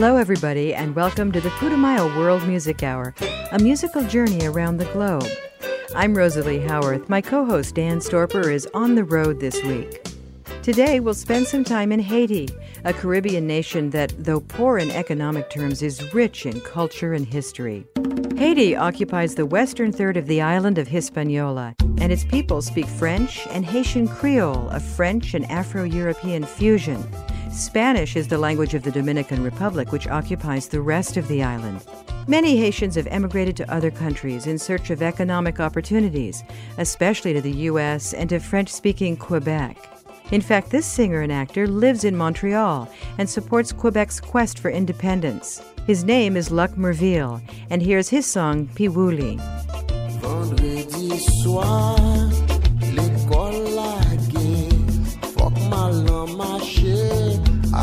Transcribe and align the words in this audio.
Hello, 0.00 0.16
everybody, 0.16 0.72
and 0.72 0.94
welcome 0.94 1.32
to 1.32 1.40
the 1.40 1.48
Putumayo 1.48 2.16
World 2.16 2.46
Music 2.46 2.84
Hour, 2.84 3.16
a 3.50 3.58
musical 3.58 4.04
journey 4.04 4.46
around 4.46 4.76
the 4.76 4.84
globe. 4.92 5.26
I'm 5.92 6.16
Rosalie 6.16 6.64
Howarth. 6.64 7.08
My 7.08 7.20
co 7.20 7.44
host 7.44 7.74
Dan 7.74 7.98
Storper 7.98 8.46
is 8.46 8.68
on 8.74 8.94
the 8.94 9.02
road 9.02 9.40
this 9.40 9.60
week. 9.64 10.06
Today, 10.62 11.00
we'll 11.00 11.14
spend 11.14 11.48
some 11.48 11.64
time 11.64 11.90
in 11.90 11.98
Haiti, 11.98 12.48
a 12.84 12.92
Caribbean 12.92 13.48
nation 13.48 13.90
that, 13.90 14.14
though 14.16 14.38
poor 14.38 14.78
in 14.78 14.92
economic 14.92 15.50
terms, 15.50 15.82
is 15.82 16.14
rich 16.14 16.46
in 16.46 16.60
culture 16.60 17.12
and 17.12 17.26
history. 17.26 17.84
Haiti 18.36 18.76
occupies 18.76 19.34
the 19.34 19.46
western 19.46 19.90
third 19.90 20.16
of 20.16 20.28
the 20.28 20.40
island 20.40 20.78
of 20.78 20.86
Hispaniola, 20.86 21.74
and 22.00 22.12
its 22.12 22.22
people 22.22 22.62
speak 22.62 22.86
French 22.86 23.48
and 23.48 23.66
Haitian 23.66 24.06
Creole, 24.06 24.68
a 24.68 24.78
French 24.78 25.34
and 25.34 25.44
Afro 25.50 25.82
European 25.82 26.44
fusion. 26.44 27.04
Spanish 27.50 28.16
is 28.16 28.28
the 28.28 28.38
language 28.38 28.74
of 28.74 28.82
the 28.82 28.90
Dominican 28.90 29.42
Republic, 29.42 29.90
which 29.90 30.06
occupies 30.06 30.68
the 30.68 30.80
rest 30.80 31.16
of 31.16 31.26
the 31.28 31.42
island. 31.42 31.84
Many 32.26 32.56
Haitians 32.58 32.94
have 32.96 33.06
emigrated 33.06 33.56
to 33.56 33.72
other 33.72 33.90
countries 33.90 34.46
in 34.46 34.58
search 34.58 34.90
of 34.90 35.02
economic 35.02 35.60
opportunities, 35.60 36.44
especially 36.76 37.32
to 37.32 37.40
the 37.40 37.56
U.S. 37.70 38.12
and 38.12 38.28
to 38.28 38.38
French 38.38 38.68
speaking 38.68 39.16
Quebec. 39.16 39.76
In 40.30 40.42
fact, 40.42 40.70
this 40.70 40.84
singer 40.84 41.22
and 41.22 41.32
actor 41.32 41.66
lives 41.66 42.04
in 42.04 42.14
Montreal 42.14 42.86
and 43.16 43.28
supports 43.28 43.72
Quebec's 43.72 44.20
quest 44.20 44.58
for 44.58 44.70
independence. 44.70 45.62
His 45.86 46.04
name 46.04 46.36
is 46.36 46.50
Luck 46.50 46.72
Mervil, 46.76 47.40
and 47.70 47.80
here's 47.80 48.10
his 48.10 48.26
song, 48.26 48.66
Piwouli. 48.74 49.38
Vendredi 50.20 51.16
soir, 51.18 51.96
l'école 52.92 53.74
nan 53.74 54.08
mache, 55.70 56.07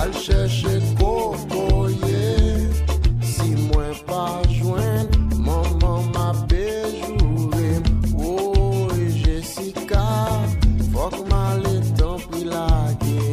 Al 0.02 0.12
chèche 0.12 0.76
kokoye 1.00 2.26
Si 3.22 3.50
mwen 3.68 3.96
pa 4.08 4.42
jwen 4.52 5.08
Maman 5.46 6.12
ma 6.14 6.28
bejoure 6.50 7.70
Oh, 8.20 8.90
Jessica 9.24 10.06
Fok 10.92 11.16
ma 11.30 11.56
le 11.64 11.76
tanpi 11.98 12.44
lage. 12.44 13.24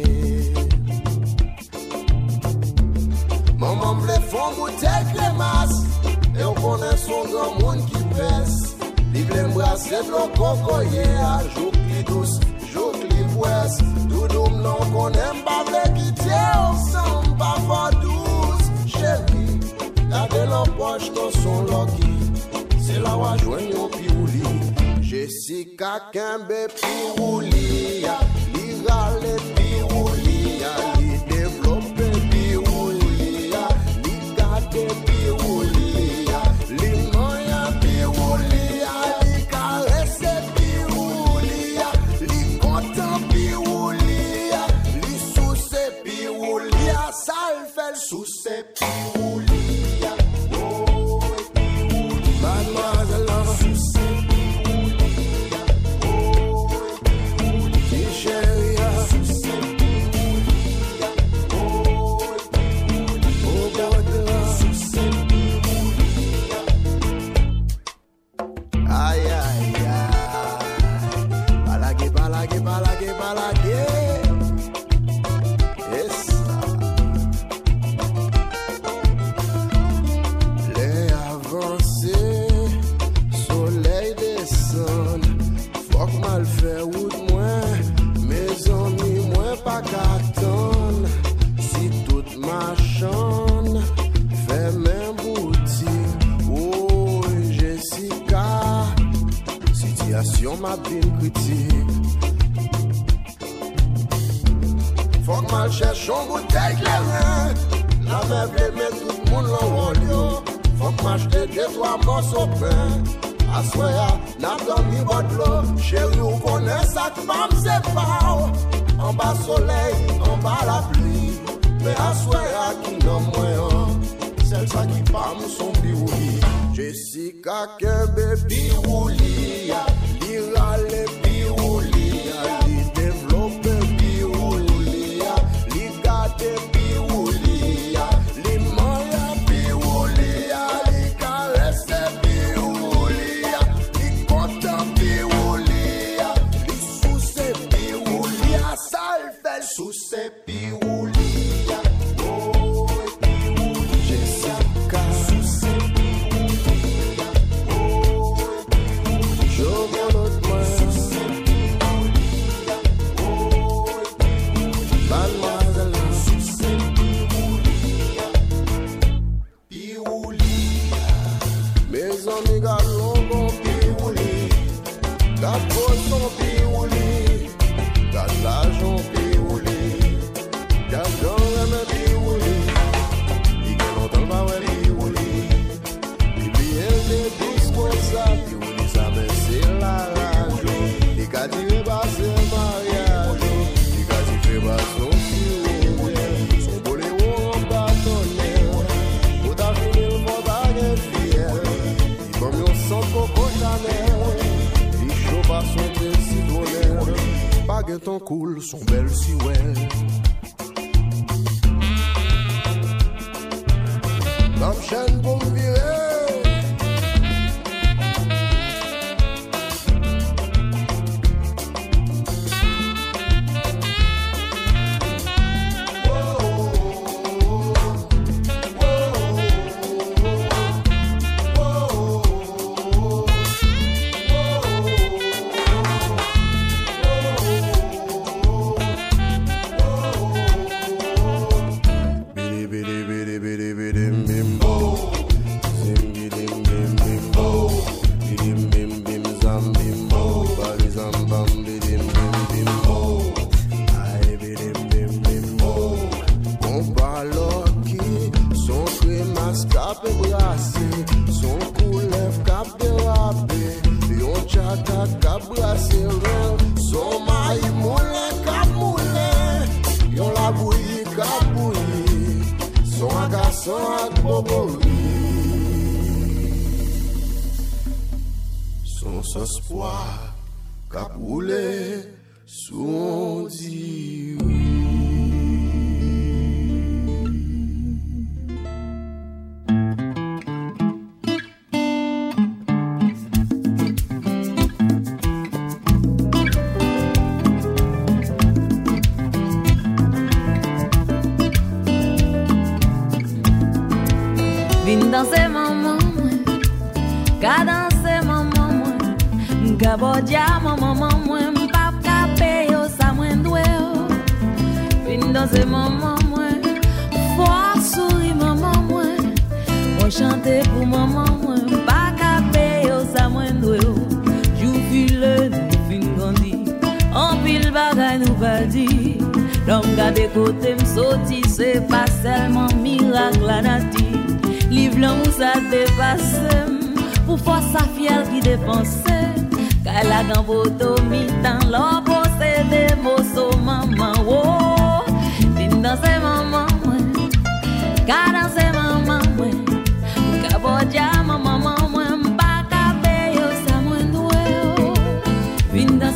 Maman 3.59 4.01
ble 4.03 4.17
fon 4.31 4.55
boutek 4.57 5.07
le 5.19 5.29
E 6.39 6.43
ou 6.43 6.55
konen 6.61 6.97
son 6.97 7.27
gran 7.31 7.51
moun 7.59 7.79
ki 7.89 8.01
pes. 8.15 8.53
Li 9.13 9.21
ble 9.29 9.47
mbrase 9.51 9.99
blon 10.07 10.31
kokoye 10.37 11.07
A 11.21 11.35
jouk 11.55 11.75
li 11.87 12.03
dous, 12.09 12.39
jouk 12.73 12.97
li 13.03 13.12
wes 13.43 13.77
Doudoum 14.09 14.61
nan 14.65 14.81
konen 14.93 15.43
pa 15.45 15.57
ba 15.63 15.71
vekite 15.71 16.33
Ansan 16.33 17.35
pa 17.39 17.51
fa 17.67 17.83
douz. 18.01 18.61
Chelki, 18.93 19.45
gade 20.11 20.43
lan 20.51 20.67
poch 20.77 21.05
ton 21.15 21.31
son 21.41 21.59
loki. 21.71 22.11
Se 22.85 22.99
la 23.05 23.13
wajwen 23.21 23.69
yo 23.73 23.87
pi 23.95 24.05
ou 24.15 24.25
li 24.33 24.43
Jessica 25.09 25.93
Kembe 26.13 26.67
pi 26.79 26.95
ou 27.17 27.39
li 27.39 28.03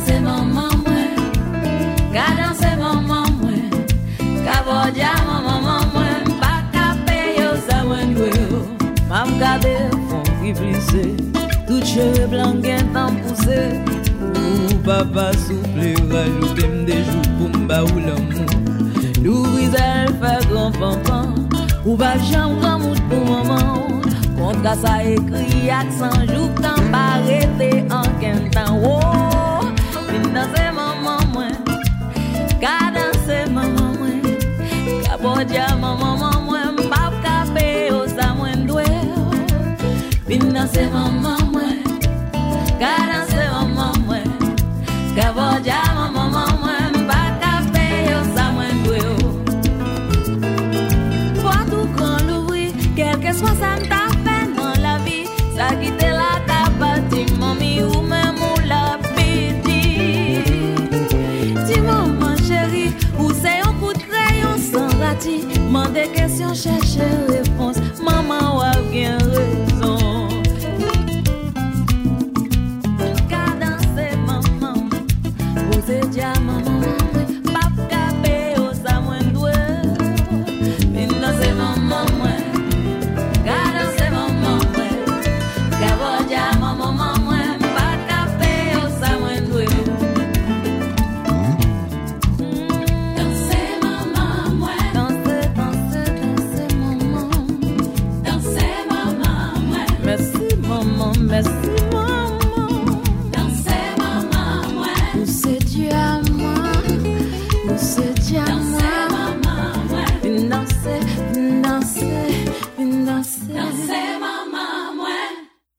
se 0.06 0.20
maman 0.20 0.72
mwen. 0.84 1.14
Gadan 2.14 2.54
se 2.60 2.76
maman 2.76 3.32
mwen. 3.40 3.68
Kabodja 4.48 5.12
maman 5.26 5.84
mwen 5.92 6.24
Baka 6.40 6.96
pe 7.06 7.36
sa 7.68 7.84
mwen 7.84 8.14
dwe 8.14 8.30
Mam 9.10 9.28
gade 9.38 9.74
fon 10.08 10.24
ki 10.40 10.54
plise 10.56 11.04
Tout 11.66 11.84
cheve 11.84 12.26
blan 12.30 12.62
gen 12.62 12.88
tan 12.94 13.18
puse. 13.20 13.60
Ou 14.24 14.78
papa 14.86 15.32
souple 15.44 15.92
Rajoute 16.12 16.64
m 16.64 16.84
de 16.88 16.96
jou 17.04 17.22
pou 17.36 17.52
mba 17.58 17.82
ou 17.90 18.00
l'amou 18.00 18.48
Lou 19.20 19.44
vizel 19.52 20.14
fè 20.22 20.34
gran 20.48 20.72
fanfan 20.80 21.36
Ou 21.84 21.96
pa 22.00 22.14
jam 22.30 22.56
gran 22.62 22.80
mout 22.80 23.04
pou 23.12 23.20
maman. 23.28 24.00
Kontra 24.38 24.76
sa 24.80 24.98
ekri 25.04 25.68
ak 25.68 25.92
sanjou 26.00 26.48
Kan 26.62 26.88
pa 26.92 27.20
rete 27.28 27.84
an 27.92 28.08
ken 28.22 28.46
tan. 28.56 28.80
Ou 28.80 29.27
Ka 32.60 32.90
danse 32.94 33.46
maman 33.54 33.90
mwen 33.98 34.22
Ka 35.06 35.14
bodja 35.22 35.66
san 65.28 65.48
rati 65.48 65.60
Mande 65.70 66.06
kesyon 66.14 66.54
chèche 66.54 67.06
repons 67.28 67.87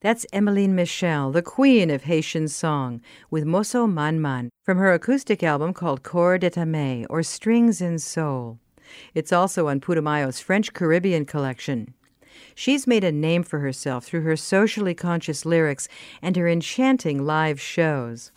That's 0.02 0.26
Emeline 0.32 0.76
Michel, 0.76 1.30
the 1.30 1.42
queen 1.42 1.90
of 1.90 2.04
Haitian 2.04 2.48
song, 2.48 3.02
with 3.30 3.44
Moso 3.44 3.86
Manman 3.86 4.50
from 4.64 4.78
her 4.78 4.94
acoustic 4.94 5.44
album 5.44 5.74
called 5.74 6.04
Cordes 6.04 6.46
et 6.46 6.54
Âme, 6.54 7.06
or 7.10 7.22
Strings 7.22 7.82
in 7.82 8.00
Soul. 8.00 8.60
It's 9.14 9.34
also 9.34 9.68
on 9.68 9.82
Putumayo's 9.82 10.40
French 10.40 10.72
Caribbean 10.72 11.26
collection. 11.26 11.94
She's 12.56 12.88
made 12.88 13.04
a 13.04 13.12
name 13.12 13.44
for 13.44 13.60
herself 13.60 14.06
through 14.06 14.22
her 14.22 14.38
socially 14.38 14.96
conscious 14.96 15.46
lyrics 15.46 15.90
and 16.22 16.38
her 16.38 16.48
enchanting 16.48 17.26
live 17.26 17.60
shows. 17.60 18.32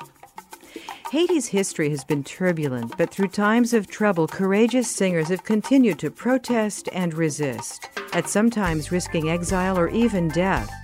Haiti's 1.13 1.47
history 1.47 1.91
has 1.91 2.03
been 2.03 2.25
turbulent, 2.25 2.99
but 2.99 3.11
through 3.11 3.29
times 3.29 3.73
of 3.73 3.87
trouble, 3.87 4.27
courageous 4.27 4.91
singers 4.91 5.29
have 5.29 5.45
continued 5.45 6.01
to 6.01 6.11
protest 6.11 6.89
and 6.93 7.15
resist, 7.15 7.89
at 8.15 8.29
sometimes 8.29 8.91
risking 8.91 9.31
exile 9.31 9.79
or 9.79 9.89
even 9.91 10.27
death. 10.27 10.82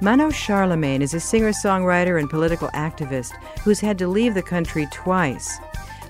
Manno 0.00 0.30
Charlemagne 0.30 1.02
is 1.02 1.12
a 1.12 1.18
singer 1.18 1.50
songwriter 1.50 2.20
and 2.20 2.30
political 2.30 2.68
activist 2.68 3.32
who's 3.64 3.80
had 3.80 3.98
to 3.98 4.06
leave 4.06 4.34
the 4.34 4.42
country 4.42 4.86
twice. 4.92 5.58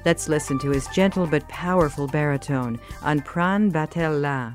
Let's 0.05 0.29
listen 0.29 0.59
to 0.59 0.69
his 0.69 0.87
gentle 0.89 1.27
but 1.27 1.49
powerful 1.49 2.07
baritone 2.07 2.79
on 3.03 3.21
Pran 3.21 3.73
Batwel 3.73 4.21
La. 4.21 4.53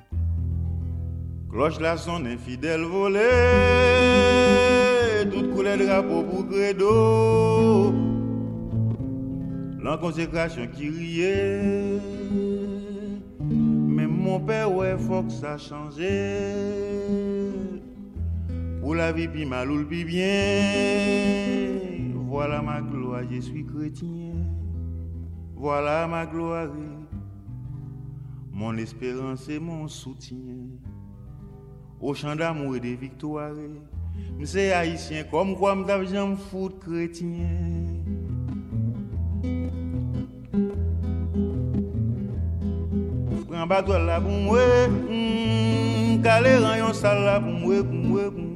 Cloche 1.49 1.79
la 1.79 1.97
son 1.97 2.27
infidèle 2.27 2.85
volée, 2.85 3.21
toute 5.31 5.51
couleur 5.55 5.77
drapeau 5.77 6.21
pour 6.23 6.47
credo. 6.47 7.91
L'enconsécration 9.81 10.67
qui 10.67 10.89
riait, 10.89 11.99
même 13.39 14.15
mon 14.15 14.39
père, 14.39 14.71
ouais, 14.71 14.95
faut 14.95 15.23
que 15.23 15.31
ça 15.31 15.57
change. 15.57 15.97
Pour 18.83 18.95
la 18.95 19.13
vie, 19.13 19.29
puis 19.29 19.45
mal 19.45 19.71
ou 19.71 19.85
puis 19.85 20.03
bien. 20.03 20.59
Voilà 22.27 22.61
ma 22.61 22.81
gloire, 22.81 23.21
je 23.31 23.39
suis 23.39 23.65
chrétien. 23.65 24.33
Voilà 25.55 26.05
ma 26.05 26.25
gloire. 26.25 26.67
Mon 28.51 28.75
espérance 28.75 29.47
et 29.47 29.57
mon 29.57 29.87
soutien. 29.87 30.67
Au 32.01 32.13
champ 32.13 32.35
d'amour 32.35 32.75
et 32.75 32.81
de 32.81 32.89
victoire. 32.89 33.53
C'est 34.43 34.73
haïtien 34.73 35.23
comme 35.31 35.55
quoi 35.55 35.75
m'dave 35.75 36.05
j'en 36.13 36.35
foutre 36.35 36.79
chrétien. 36.79 37.47
Prends 43.47 43.65
bateau 43.65 43.93
là 43.93 44.19
pour 44.19 44.29
moi. 44.29 44.59
Kale 46.23 46.55
rayon 46.63 46.93
sal 46.95 47.25
la 47.25 47.35
pou 47.43 47.51
mwe, 47.51 47.81
pou 47.83 47.99
mwe, 47.99 48.25
pou 48.31 48.39
mwe 48.39 48.52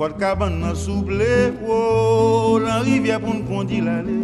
Kote 0.00 0.16
kaban 0.16 0.60
nan 0.60 0.74
souple 0.74 1.52
Oh, 1.68 2.56
lan 2.64 2.80
rivye 2.86 3.18
pou 3.20 3.36
n'kondi 3.36 3.82
l'ale 3.84 4.16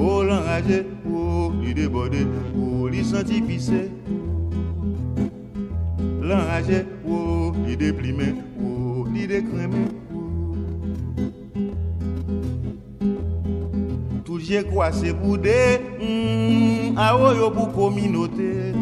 Oh, 0.00 0.22
lan 0.24 0.40
raje 0.48 0.78
Oh, 1.04 1.52
li 1.60 1.76
debode 1.76 2.24
Oh, 2.56 2.88
li 2.88 3.04
senti 3.04 3.42
pise 3.44 3.84
Lan 6.24 6.40
raje 6.48 6.86
Oh, 7.04 7.52
li 7.66 7.76
deplime 7.76 8.32
Oh, 8.64 9.04
li 9.12 9.28
dekreme 9.28 9.84
J'ai 14.48 14.62
kwa 14.62 14.92
se 14.92 15.12
boude 15.12 15.80
mm, 16.00 16.96
A 16.96 17.12
yo 17.36 17.50
pou 17.52 17.68
kominote 17.74 18.72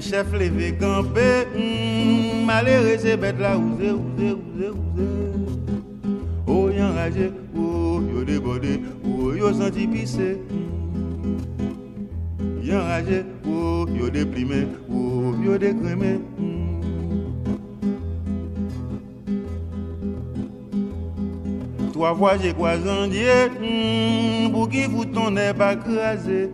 chef 0.00 0.32
levé 0.32 0.72
campé. 0.72 1.46
Hmm, 1.54 2.46
Malheureux 2.46 2.96
c'est 2.98 3.16
bête 3.16 3.38
là 3.38 3.56
ouzé 3.58 3.90
ouzé 3.90 4.32
ouzé 4.32 4.68
ouzé. 4.68 5.06
Oh 6.46 6.68
y 6.70 6.82
enragé 6.82 7.30
oh 7.56 8.00
yo 8.12 8.24
débordé 8.24 8.80
oh 9.04 9.34
yo 9.34 9.52
senti 9.52 9.86
pissé. 9.86 10.38
Y 12.62 12.72
enragé 12.72 13.24
oh 13.46 13.86
yo 13.94 14.10
déprimé 14.10 14.66
oh 14.90 15.34
yo 15.44 15.58
décrémé 15.58 16.18
hmm. 16.38 16.80
trois 21.92 22.14
fois 22.14 22.36
j'ai 22.42 22.52
croisé 22.52 22.88
un 22.88 23.08
dieu. 23.08 23.50
Hmm, 23.60 24.50
pour 24.52 24.68
qui 24.68 24.86
vous 24.86 25.04
tournez 25.04 25.52
pas 25.56 25.76
craser 25.76 26.50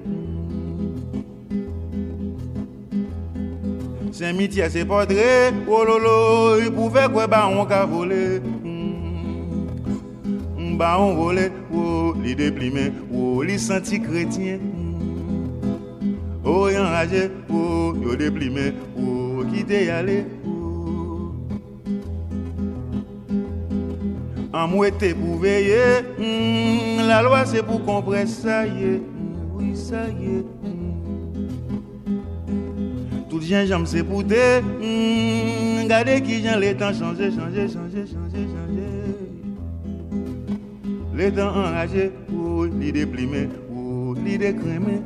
crasé. 4.17 4.17
Saint-Mitier, 4.17 4.69
c'est 4.71 4.85
portrait, 4.85 5.53
oh 5.69 5.85
lolo, 5.85 6.61
il 6.61 6.73
pouvait 6.73 7.09
quoi, 7.13 7.27
bah 7.27 7.49
on 7.51 7.65
qu'a 7.65 7.85
volé. 7.85 8.41
Hmm, 8.65 9.67
bah 10.77 10.97
on 10.99 11.15
volé, 11.15 11.51
oh, 11.75 12.15
les 12.23 12.35
déplimés, 12.35 12.93
oh, 13.13 13.43
les 13.43 13.59
senti 13.59 14.01
chrétiens. 14.01 14.59
Oh, 16.45 16.69
y'en 16.69 16.85
rage, 16.85 17.31
oh, 17.51 17.95
yo 18.03 18.17
déplimé, 18.17 18.73
oh, 18.99 19.43
qui 19.53 19.65
t'est 19.65 19.91
allé. 19.91 20.25
En 24.53 24.69
mouette 24.69 25.15
pour 25.15 25.39
veiller, 25.39 26.03
hmm, 26.19 27.07
la 27.07 27.23
loi 27.23 27.45
c'est 27.45 27.63
pour 27.63 27.85
qu'on 27.85 28.01
presse, 28.01 28.39
ça 28.39 28.67
y 28.67 28.85
est, 28.85 28.97
hmm, 28.97 29.55
oui 29.55 29.77
ça 29.77 30.09
y 30.09 30.39
est. 30.39 30.56
Hmm, 33.47 33.53
jen 33.53 33.67
jom 33.69 33.87
se 33.87 34.03
poute 34.03 34.63
mm, 34.63 35.87
Gade 35.87 36.17
ki 36.27 36.41
jen 36.43 36.59
le 36.59 36.73
tan 36.75 36.95
chanje, 36.95 37.31
chanje, 37.31 37.69
chanje, 37.71 38.03
chanje, 38.11 38.43
chanje 38.51 38.89
Le 41.15 41.31
tan 41.31 41.55
enraje, 41.55 42.11
ou 42.33 42.65
oh, 42.65 42.65
li 42.67 42.91
deplime, 42.93 43.45
ou 43.71 44.11
oh, 44.11 44.19
li 44.25 44.35
dekreme 44.43 44.99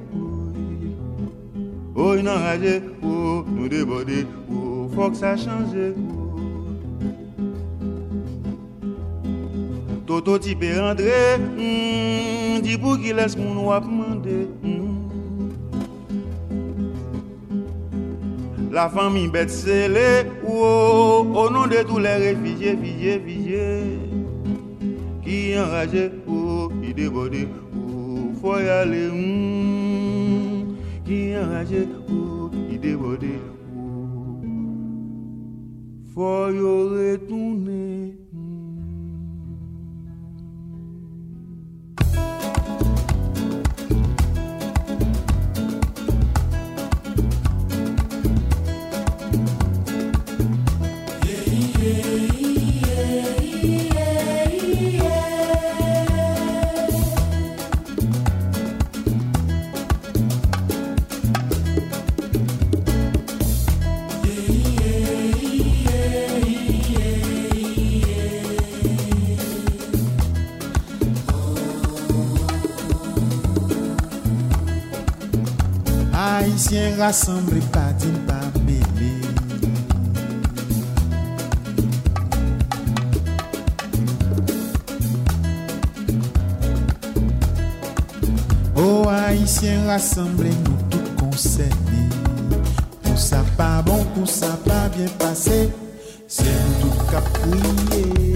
Ou 1.92 2.06
oh, 2.06 2.14
yon 2.16 2.30
enraje, 2.32 2.78
ou 3.02 3.44
nou 3.44 3.68
debode, 3.68 4.24
ou 4.48 4.88
fok 4.96 5.20
sa 5.20 5.34
chanje 5.36 5.92
Toto 10.08 10.38
ti 10.40 10.56
pe 10.56 10.72
rentre, 10.80 11.36
mm, 11.44 12.64
di 12.64 12.80
pou 12.80 12.96
ki 12.96 13.12
les 13.14 13.36
moun 13.38 13.60
wap 13.68 13.84
mande. 13.84 14.48
la 18.70 18.88
famille 18.88 19.28
bête 19.28 19.50
scellée, 19.50 20.26
oh, 20.46 21.26
oh, 21.34 21.38
au 21.38 21.50
nom 21.50 21.66
de 21.66 21.82
tous 21.86 21.98
les 21.98 22.14
réfugiés, 22.14 22.76
figés, 22.76 23.20
figés, 23.26 23.98
qui 25.24 25.58
enragés, 25.58 26.10
oh, 26.28 26.70
qui 26.82 26.94
débordés, 26.94 27.48
oh, 27.74 28.32
faut 28.40 28.58
y 28.58 28.68
aller, 28.68 29.08
mm, 29.08 30.76
qui 31.04 31.36
enragés, 31.36 31.88
oh, 32.08 32.50
qui 32.68 32.78
débordés, 32.78 33.40
oh, 33.76 34.40
faut 36.14 36.50
y 36.50 36.60
retourner. 36.60 37.99
la 77.00 77.12
sambre 77.12 77.60
pa 77.72 77.84
din 77.98 78.16
pa 78.28 78.36
mele 78.66 79.12
O 88.76 89.08
haïtien 89.08 89.88
rassemble 89.88 90.52
nou 90.60 90.76
tout 90.92 91.08
konserni 91.16 92.04
Pou 93.00 93.16
sa 93.16 93.40
pa 93.56 93.80
bon, 93.86 94.04
pou 94.12 94.28
sa 94.28 94.52
pa 94.68 94.90
bien 94.92 95.08
passé, 95.16 95.70
Se 96.28 96.44
nou 96.44 96.92
tout 96.92 97.06
kap 97.14 98.29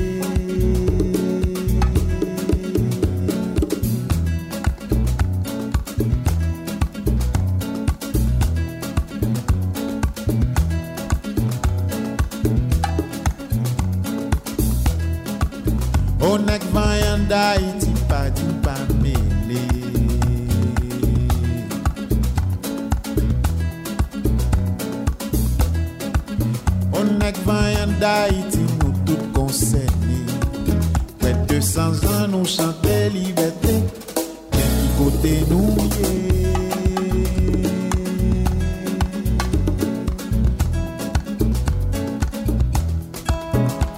dénouer. 35.24 35.84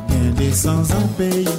Bien 0.09 0.31
des 0.37 0.53
sans 0.53 0.93
en 0.93 1.07
pays. 1.19 1.56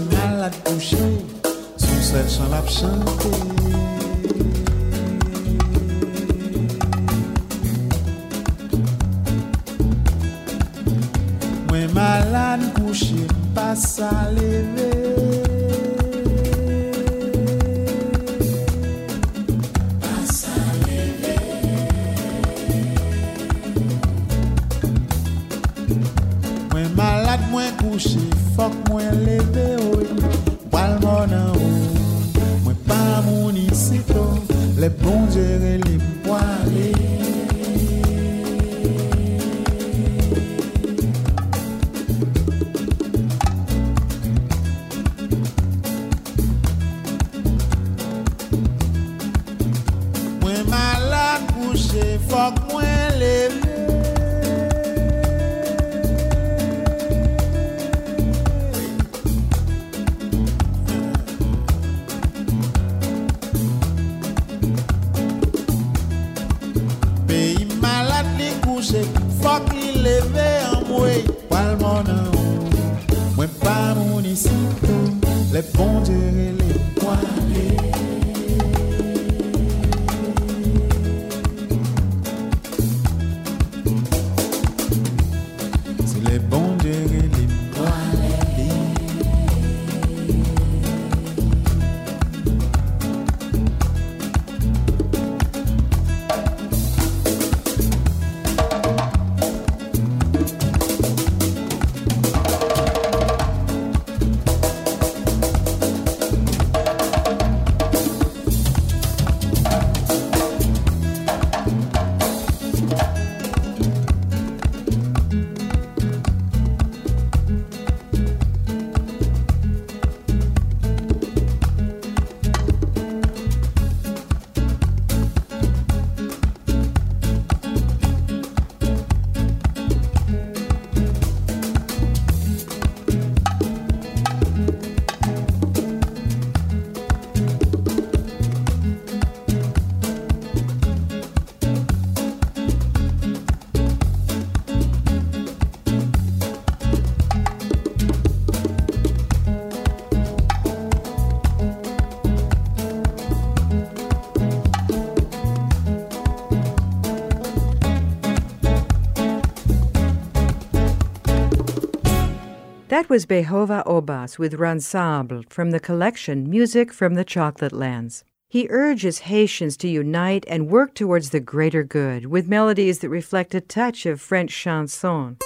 That 162.97 163.09
was 163.09 163.27
Beethova 163.27 163.85
Obas 163.85 164.39
with 164.39 164.57
Ransable 164.57 165.47
from 165.51 165.69
the 165.69 165.79
collection 165.79 166.49
Music 166.49 166.91
from 166.91 167.13
the 167.13 167.23
Chocolate 167.23 167.71
Lands. 167.71 168.23
He 168.49 168.65
urges 168.71 169.19
Haitians 169.19 169.77
to 169.77 169.87
unite 169.87 170.45
and 170.47 170.67
work 170.67 170.95
towards 170.95 171.29
the 171.29 171.39
greater 171.39 171.83
good 171.83 172.25
with 172.25 172.47
melodies 172.47 172.97
that 172.99 173.09
reflect 173.09 173.53
a 173.53 173.61
touch 173.61 174.07
of 174.07 174.19
French 174.19 174.51
chanson. 174.51 175.37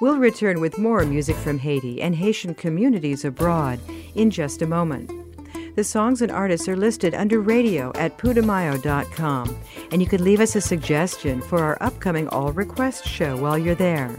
We'll 0.00 0.16
return 0.16 0.58
with 0.58 0.78
more 0.78 1.04
music 1.04 1.36
from 1.36 1.58
Haiti 1.58 2.00
and 2.00 2.16
Haitian 2.16 2.54
communities 2.54 3.26
abroad 3.26 3.78
in 4.14 4.30
just 4.30 4.62
a 4.62 4.66
moment. 4.66 5.10
The 5.76 5.84
songs 5.84 6.22
and 6.22 6.32
artists 6.32 6.66
are 6.66 6.78
listed 6.78 7.14
under 7.14 7.42
radio 7.42 7.92
at 7.96 8.16
putumayo.com, 8.16 9.58
and 9.90 10.00
you 10.00 10.08
can 10.08 10.24
leave 10.24 10.40
us 10.40 10.56
a 10.56 10.62
suggestion 10.62 11.42
for 11.42 11.62
our 11.62 11.76
upcoming 11.82 12.26
All 12.28 12.52
Request 12.52 13.06
show 13.06 13.36
while 13.36 13.58
you're 13.58 13.74
there. 13.74 14.18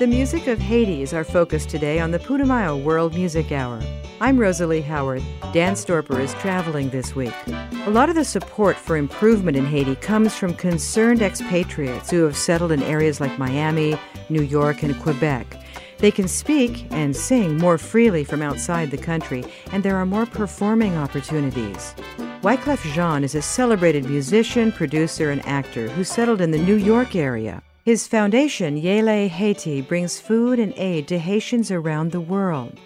The 0.00 0.08
music 0.08 0.48
of 0.48 0.58
Haiti 0.58 1.02
is 1.02 1.14
our 1.14 1.22
focus 1.22 1.64
today 1.64 2.00
on 2.00 2.10
the 2.10 2.18
Putumayo 2.18 2.82
World 2.82 3.14
Music 3.14 3.52
Hour. 3.52 3.80
I'm 4.20 4.36
Rosalie 4.36 4.82
Howarth. 4.82 5.22
Dan 5.52 5.74
Storper 5.74 6.18
is 6.18 6.34
traveling 6.34 6.90
this 6.90 7.14
week. 7.14 7.32
A 7.46 7.90
lot 7.90 8.08
of 8.08 8.16
the 8.16 8.24
support 8.24 8.76
for 8.76 8.96
improvement 8.96 9.56
in 9.56 9.64
Haiti 9.64 9.94
comes 9.94 10.34
from 10.34 10.54
concerned 10.54 11.22
expatriates 11.22 12.10
who 12.10 12.24
have 12.24 12.36
settled 12.36 12.72
in 12.72 12.82
areas 12.82 13.20
like 13.20 13.38
Miami, 13.38 13.96
New 14.28 14.42
York, 14.42 14.82
and 14.82 15.00
Quebec. 15.00 15.64
They 15.98 16.10
can 16.10 16.26
speak 16.26 16.88
and 16.90 17.14
sing 17.14 17.56
more 17.56 17.78
freely 17.78 18.24
from 18.24 18.42
outside 18.42 18.90
the 18.90 18.98
country, 18.98 19.44
and 19.70 19.84
there 19.84 19.96
are 19.96 20.04
more 20.04 20.26
performing 20.26 20.96
opportunities. 20.96 21.94
Wyclef 22.42 22.82
Jean 22.94 23.22
is 23.22 23.36
a 23.36 23.42
celebrated 23.42 24.06
musician, 24.06 24.72
producer, 24.72 25.30
and 25.30 25.46
actor 25.46 25.88
who 25.90 26.02
settled 26.02 26.40
in 26.40 26.50
the 26.50 26.58
New 26.58 26.74
York 26.74 27.14
area. 27.14 27.62
His 27.84 28.06
foundation, 28.06 28.80
Yele 28.80 29.28
Haiti, 29.28 29.82
brings 29.82 30.18
food 30.18 30.58
and 30.58 30.72
aid 30.78 31.06
to 31.08 31.18
Haitians 31.18 31.70
around 31.70 32.12
the 32.12 32.20
world. 32.20 32.80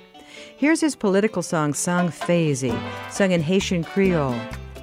Here's 0.57 0.81
his 0.81 0.97
political 0.97 1.41
song 1.41 1.73
Sang 1.73 2.09
Fezi, 2.09 2.77
sung 3.09 3.31
in 3.31 3.41
Haitian 3.41 3.85
Creole. 3.85 4.35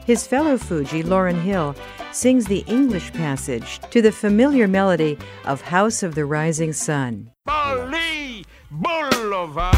His 0.05 0.25
fellow 0.25 0.57
Fugee, 0.57 1.03
Lauryn 1.03 1.41
Hill, 1.41 1.75
sings 2.13 2.45
the 2.45 2.63
English 2.65 3.11
passage 3.11 3.81
to 3.89 4.01
the 4.01 4.13
familiar 4.13 4.69
melody 4.69 5.17
of 5.43 5.59
House 5.59 6.01
of 6.01 6.15
the 6.15 6.23
Rising 6.23 6.71
Sun. 6.71 7.29
Bali 7.45 8.45
Boulevard 8.71 9.75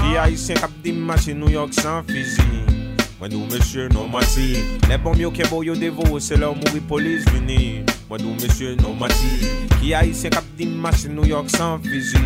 Mwen 3.20 3.32
nou 3.34 3.48
mesye 3.50 3.88
nou 3.90 4.06
mati. 4.14 4.60
Le 4.86 4.98
bom 5.02 5.18
yo 5.18 5.32
kebo 5.34 5.64
yo 5.66 5.74
devo 5.76 6.20
Se 6.22 6.38
lor 6.38 6.54
mouri 6.56 6.82
polis 6.86 7.26
vini. 7.34 7.84
Mwen 8.10 8.22
nou 8.22 8.36
mesye 8.38 8.76
mati. 8.94 9.32
Ki 9.80 9.94
haisyen 9.94 10.32
kap 10.32 10.46
di 10.58 10.66
New 11.10 11.26
York 11.26 11.50
san 11.50 11.82
fizi 11.82 12.22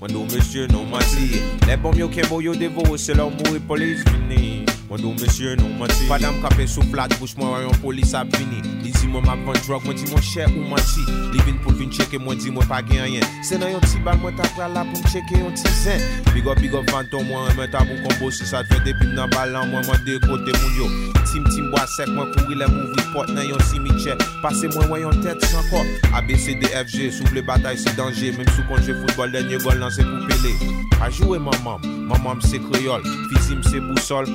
Mwen 0.00 0.12
nou 0.12 0.26
mesye 0.28 0.66
nou 0.68 0.84
mati. 0.84 1.40
Le 1.66 1.76
bom 1.76 1.96
yo 1.96 2.08
kebo 2.08 2.42
yo 2.42 2.54
devo 2.54 2.98
Se 2.98 3.14
lor 3.14 3.30
mouri 3.30 3.60
polis 3.60 4.04
vini 4.04 4.69
Mwen 4.90 5.04
nou 5.04 5.14
mesye 5.22 5.52
nou 5.54 5.70
mati 5.78 6.08
Padam 6.10 6.40
kape 6.42 6.64
sou 6.66 6.82
plat 6.90 7.12
bouch 7.20 7.36
mwen 7.38 7.52
rayon 7.54 7.76
polis 7.78 8.10
ap 8.18 8.32
vini 8.34 8.58
Li 8.82 8.90
di 8.90 9.06
mwen 9.06 9.22
map 9.22 9.38
van 9.46 9.58
drog 9.62 9.84
Mwen 9.86 9.94
di 9.94 10.08
mwen 10.10 10.24
chè 10.26 10.48
ou 10.48 10.64
mati 10.66 11.04
Li 11.30 11.44
vin 11.46 11.60
pou 11.62 11.70
vin 11.78 11.92
cheke 11.94 12.18
mwen 12.18 12.40
di 12.42 12.50
mwen 12.50 12.66
pa 12.66 12.80
gen 12.88 13.06
yen 13.06 13.28
Se 13.46 13.54
nan 13.60 13.70
yon 13.70 13.86
ti 13.86 14.02
bal 14.02 14.18
mwen 14.18 14.34
tap 14.40 14.50
pral 14.56 14.74
la 14.74 14.82
pou 14.88 14.98
m 14.98 15.06
cheke 15.12 15.38
yon 15.38 15.54
ti 15.54 15.70
zen 15.84 16.02
Big 16.32 16.50
up 16.50 16.58
big 16.58 16.74
up 16.74 16.90
fanton 16.90 17.22
mwen 17.28 17.46
remen 17.52 17.70
ta 17.70 17.84
pou 17.86 18.02
kombo 18.08 18.32
Si 18.34 18.48
sa 18.50 18.64
te 18.66 18.74
fè 18.74 18.82
depi 18.88 19.12
nan 19.14 19.30
balan 19.36 19.70
mwen 19.70 19.86
mwen 19.86 20.02
dekote 20.08 20.58
moun 20.58 20.74
yo. 20.80 20.90
Tim 21.30 21.46
tim 21.54 21.70
boa 21.70 21.86
sek 21.94 22.10
mwen 22.10 22.34
kouri 22.34 22.58
le 22.58 22.66
mouvri 22.74 23.06
pot 23.14 23.30
nan 23.30 23.46
yon 23.46 23.62
simiche 23.70 24.18
Pase 24.42 24.72
mwen 24.74 24.90
wè 24.90 25.04
yon 25.04 25.22
tèt 25.22 25.46
san 25.52 25.70
kop 25.70 26.18
ABCDFG 26.18 27.12
souble 27.14 27.46
batay 27.46 27.78
si 27.78 27.94
danje 27.94 28.34
Mem 28.34 28.50
sou 28.56 28.66
konjwe 28.66 28.98
football 29.04 29.38
denye 29.38 29.62
gol 29.62 29.78
nan 29.78 29.94
se 29.94 30.02
pou 30.02 30.26
pele 30.26 30.56
A 31.00 31.08
joue 31.08 31.38
mamam, 31.40 31.80
mamam 32.10 32.42
se 32.44 32.58
kreyol 32.66 33.06
Fizim 33.30 33.62
se 33.64 33.78
bousol, 33.80 34.26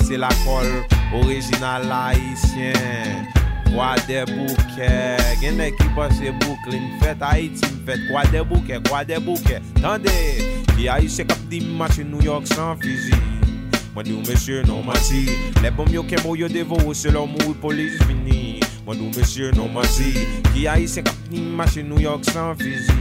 se 0.00 0.18
la 0.20 0.30
kol 0.44 0.68
Original 1.20 1.88
haïtien 1.92 3.28
Kwa 3.72 3.94
de 4.08 4.24
bouke, 4.28 4.88
gen 5.40 5.56
ne 5.60 5.70
ki 5.76 5.90
pase 5.96 6.32
Brooklyn 6.42 6.90
Fet 7.00 7.22
Haiti 7.24 7.70
fet, 7.86 8.00
kwa 8.10 8.24
de 8.32 8.42
bouke, 8.44 8.80
kwa 8.88 9.04
de 9.08 9.20
bouke 9.20 9.60
Tande, 9.80 10.16
ki 10.74 10.88
haïtien 10.88 11.28
kap 11.30 11.46
di 11.52 11.62
mache 11.78 12.04
New 12.04 12.22
York 12.24 12.46
san 12.50 12.76
fizi 12.82 13.16
Mwen 13.94 14.06
di 14.06 14.12
ou 14.12 14.66
non 14.66 14.84
mati 14.86 15.26
Le 15.62 15.70
bom 15.70 15.88
yo 15.92 16.02
kembo 16.02 16.36
yo 16.36 16.48
devo 16.48 16.94
Se 16.94 17.10
lor 17.10 17.26
moui 17.28 17.54
polis 17.60 17.98
vini. 18.08 18.60
Mwen 18.86 19.10
di 19.12 19.42
ou 19.44 19.52
non 19.54 19.72
mati 19.72 20.26
Ki 20.54 20.66
haïtien 20.66 21.04
kap 21.04 21.14
di 21.28 21.82
New 21.82 22.00
York 22.00 22.24
san 22.24 22.56
fizi 22.56 22.92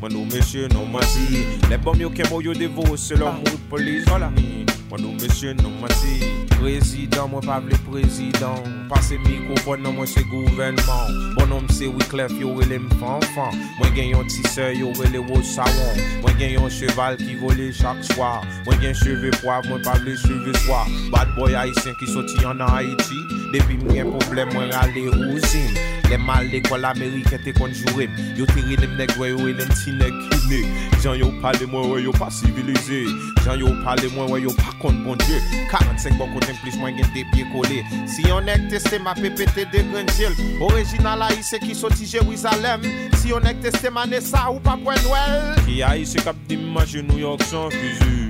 Mwen 0.00 0.12
nou 0.12 0.24
mesye 0.26 0.68
nou 0.68 0.86
mati 0.86 1.42
Le 1.70 1.78
bom 1.78 1.98
yo 1.98 2.10
yo 2.40 2.54
devo 2.54 2.96
Se 2.96 3.14
lor 3.14 3.32
moui 3.32 3.58
polis 3.68 4.04
vini 4.06 4.61
Mwen 4.92 5.06
nou 5.06 5.12
mesye 5.16 5.54
nou 5.54 5.72
mati 5.80 6.51
Prezident, 6.62 7.26
mwen 7.26 7.42
pa 7.42 7.56
vle 7.58 7.74
prezident 7.90 8.66
Pase 8.90 9.16
mikrofon 9.24 9.82
nan 9.82 9.96
mwen 9.96 10.06
se 10.06 10.22
gouvenman 10.30 11.16
Bonom 11.34 11.66
se 11.74 11.88
wiklef 11.90 12.30
yo 12.38 12.52
wele 12.54 12.78
mfanfan 12.78 13.56
Mwen 13.80 13.94
gen 13.96 14.12
yon 14.12 14.28
tise 14.30 14.68
yo 14.78 14.92
wele 15.00 15.18
wosawon 15.18 15.98
Mwen 16.22 16.38
gen 16.38 16.54
yon 16.54 16.70
cheval 16.70 17.18
ki 17.18 17.34
vole 17.40 17.72
chak 17.74 18.04
swa 18.12 18.44
Mwen 18.66 18.78
gen 18.78 18.94
cheve 18.94 19.32
poav, 19.40 19.66
mwen 19.66 19.82
pa 19.82 19.96
vle 19.98 20.14
cheve 20.22 20.54
swa 20.62 20.84
Bad 21.10 21.34
boy 21.34 21.58
haisyen 21.58 21.98
ki 21.98 22.06
soti 22.14 22.38
yon 22.44 22.62
an 22.62 22.70
Haiti 22.70 23.18
Depi 23.50 23.80
mwen 23.82 23.98
gen 23.98 24.14
problem 24.14 24.54
mwen 24.54 24.70
rale 24.70 25.08
ouzim 25.10 25.74
Lem 26.12 26.30
al 26.30 26.46
l'ekol 26.52 26.86
Ameriken 26.86 27.42
te 27.42 27.56
konjurem 27.58 28.14
Yo 28.38 28.46
teri 28.54 28.78
lem 28.78 28.94
negwe 29.00 29.32
yo 29.32 29.50
elem 29.50 29.74
ti 29.82 29.96
negine 29.98 30.62
Jan 31.02 31.18
yo 31.18 31.32
pale 31.42 31.66
mwen 31.66 31.90
we 31.90 32.02
yo 32.06 32.14
pa 32.14 32.30
civilize 32.30 33.02
Jan 33.42 33.58
yo 33.58 33.74
pale 33.82 34.14
mwen 34.14 34.30
we 34.30 34.42
yo 34.46 34.54
pa 34.62 34.70
kon 34.78 35.02
bon 35.02 35.18
die 35.26 35.40
45 35.72 36.18
bon 36.20 36.30
kote 36.36 36.51
Mwen 36.52 36.60
plis 36.60 36.74
mwen 36.76 36.96
gen 36.98 37.08
de 37.14 37.22
pye 37.32 37.46
kole 37.48 37.78
Si 38.10 38.26
yon 38.26 38.48
ek 38.52 38.66
teste 38.68 38.98
ma 39.00 39.14
pepete 39.16 39.64
de 39.72 39.80
grenjil 39.88 40.34
Orijinal 40.60 41.22
a 41.24 41.30
yise 41.32 41.56
ki 41.62 41.72
soti 41.72 42.04
Jerizalem 42.04 42.84
Si 43.16 43.30
yon 43.30 43.46
ek 43.48 43.62
teste 43.64 43.88
ma 43.88 44.04
nesa 44.04 44.42
ou 44.50 44.60
pa 44.60 44.74
pwen 44.76 45.00
wel 45.08 45.32
Ki 45.64 45.78
a 45.86 45.94
yise 45.96 46.20
kap 46.20 46.36
di 46.50 46.58
New 46.60 47.16
York 47.16 47.40
san 47.48 47.72
fuzi 47.72 48.28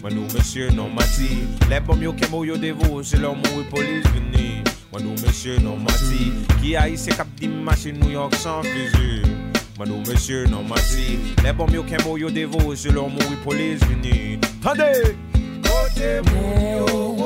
Mwen 0.00 0.16
nou 0.16 0.24
mesye 0.32 0.70
nan 0.72 0.94
mati 0.96 1.44
Le 1.68 1.80
bom 1.84 2.00
yo 2.00 2.14
kemo 2.16 2.44
yo 2.46 2.56
devo 2.56 3.02
Se 3.04 3.20
lor 3.20 3.36
mou 3.36 3.60
e 3.60 3.68
polis 3.68 4.08
vini 4.14 4.64
Mwen 4.90 5.04
nou 5.04 5.20
mesye 5.20 5.60
nan 5.60 5.84
Ki 6.62 6.74
a 6.74 6.88
yise 6.88 7.12
kap 7.12 7.28
di 7.36 7.48
New 7.48 8.10
York 8.10 8.34
san 8.34 8.64
fuzi 8.64 9.20
Mwen 9.76 9.92
nou 9.92 10.00
mesye 10.08 10.46
nan 10.48 10.64
mati 10.64 11.20
Le 11.44 11.52
bom 11.52 11.68
yo 11.68 11.84
kemo 11.84 12.16
yo 12.16 12.30
devo 12.30 12.74
Se 12.74 12.88
lor 12.88 13.10
mou 13.10 13.28
e 13.28 13.36
polis 13.44 13.84
vini 13.84 14.40
Tande! 14.62 15.12
Kote 15.68 16.22
yo. 16.24 17.17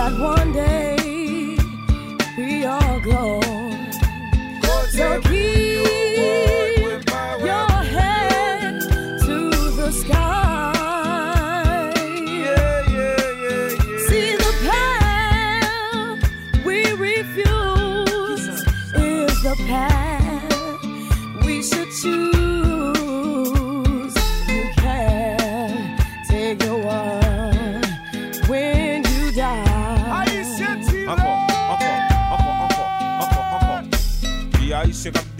That 0.00 0.18
one 0.18 0.50
day 0.54 0.96
we 2.38 2.64
all 2.64 2.98
go. 3.00 3.38
So 4.88 5.20
keep 5.20 5.84
your 7.50 7.68
head 7.96 8.80
to 9.26 9.38
the 9.80 9.90
sky. 9.92 11.92
See 14.08 14.30
the 14.44 14.52
path 14.68 16.18
we 16.64 16.78
refuse 16.92 18.46
is 18.94 19.42
the 19.42 19.54
path 19.68 19.99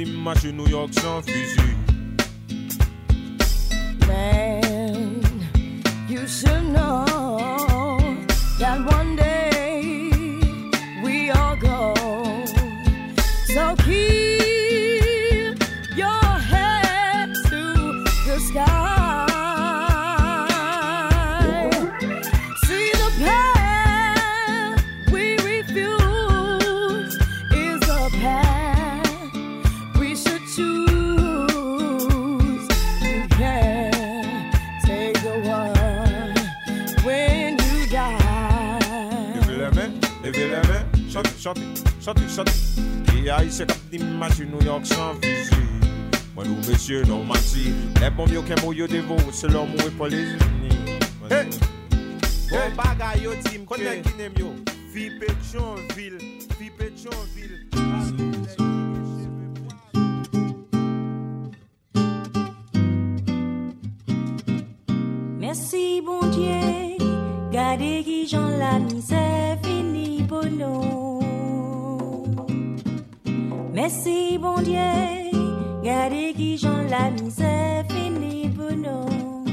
cap 0.01 0.07
dimanche 0.07 0.53
New 0.53 0.69
York 0.69 0.93
sans 0.95 1.23
fusil. 1.23 1.77
Man, 4.07 5.21
you 6.09 6.27
should 6.27 6.65
know 6.73 7.99
that 8.59 8.79
one 8.93 9.00
Soti, 42.11 42.29
soti 42.29 42.53
Ki 43.07 43.29
a 43.31 43.43
yise 43.45 43.67
kap 43.67 43.79
di 43.91 43.99
mati 43.99 44.45
New 44.45 44.61
York 44.67 44.85
san 44.85 45.15
vizi 45.21 45.63
Mwen 46.35 46.49
nou 46.49 46.59
mesye 46.67 47.05
nou 47.07 47.23
mati 47.23 47.71
Le 48.01 48.11
bom 48.17 48.27
yo 48.35 48.43
kem 48.43 48.59
ou 48.67 48.75
yo 48.75 48.89
devo 48.91 49.19
Se 49.31 49.47
lom 49.47 49.71
ou 49.79 49.87
e 49.87 49.93
polizi 49.95 50.35
Hey! 51.31 51.47
Bon 52.51 52.75
bagay 52.75 53.23
yo 53.23 53.37
tim 53.47 53.63
Konnen 53.63 54.03
kinem 54.09 54.35
yo? 54.43 54.51
Fi 54.91 55.07
pechon 55.23 55.79
vil 55.95 56.19
Fi 56.59 56.73
pechon 56.75 57.23
vil 57.37 57.55
Amin 57.79 58.35
Merci, 65.41 66.01
bon 66.05 66.21
Dieu, 66.31 66.97
gardez 67.51 68.05
qui 68.05 68.29
j'en 68.29 68.47
la 68.47 68.79
misère. 68.79 69.30
Merci 73.93 74.39
bon 74.39 74.55
Dieu, 74.63 74.79
gardez 75.83 76.33
qui 76.33 76.57
j'en 76.57 76.83
la 76.89 77.11
misère 77.11 77.85
fini 77.91 78.49
pour 78.49 78.71
nous. 78.71 79.45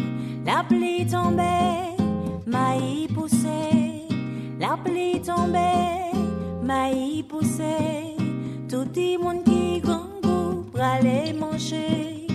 La 0.45 0.63
pluie 0.63 1.07
tombée, 1.07 1.97
maïs 2.45 3.07
poussé, 3.15 4.05
la 4.59 4.77
pluie 4.77 5.19
tombée, 5.23 6.13
maïs 6.61 7.23
poussé. 7.23 8.13
Tout 8.69 8.85
le 8.95 9.23
monde 9.23 9.43
qui 9.43 9.79
grand 9.79 10.05
goût 10.21 10.65
aller 10.79 11.33
manger, 11.33 12.27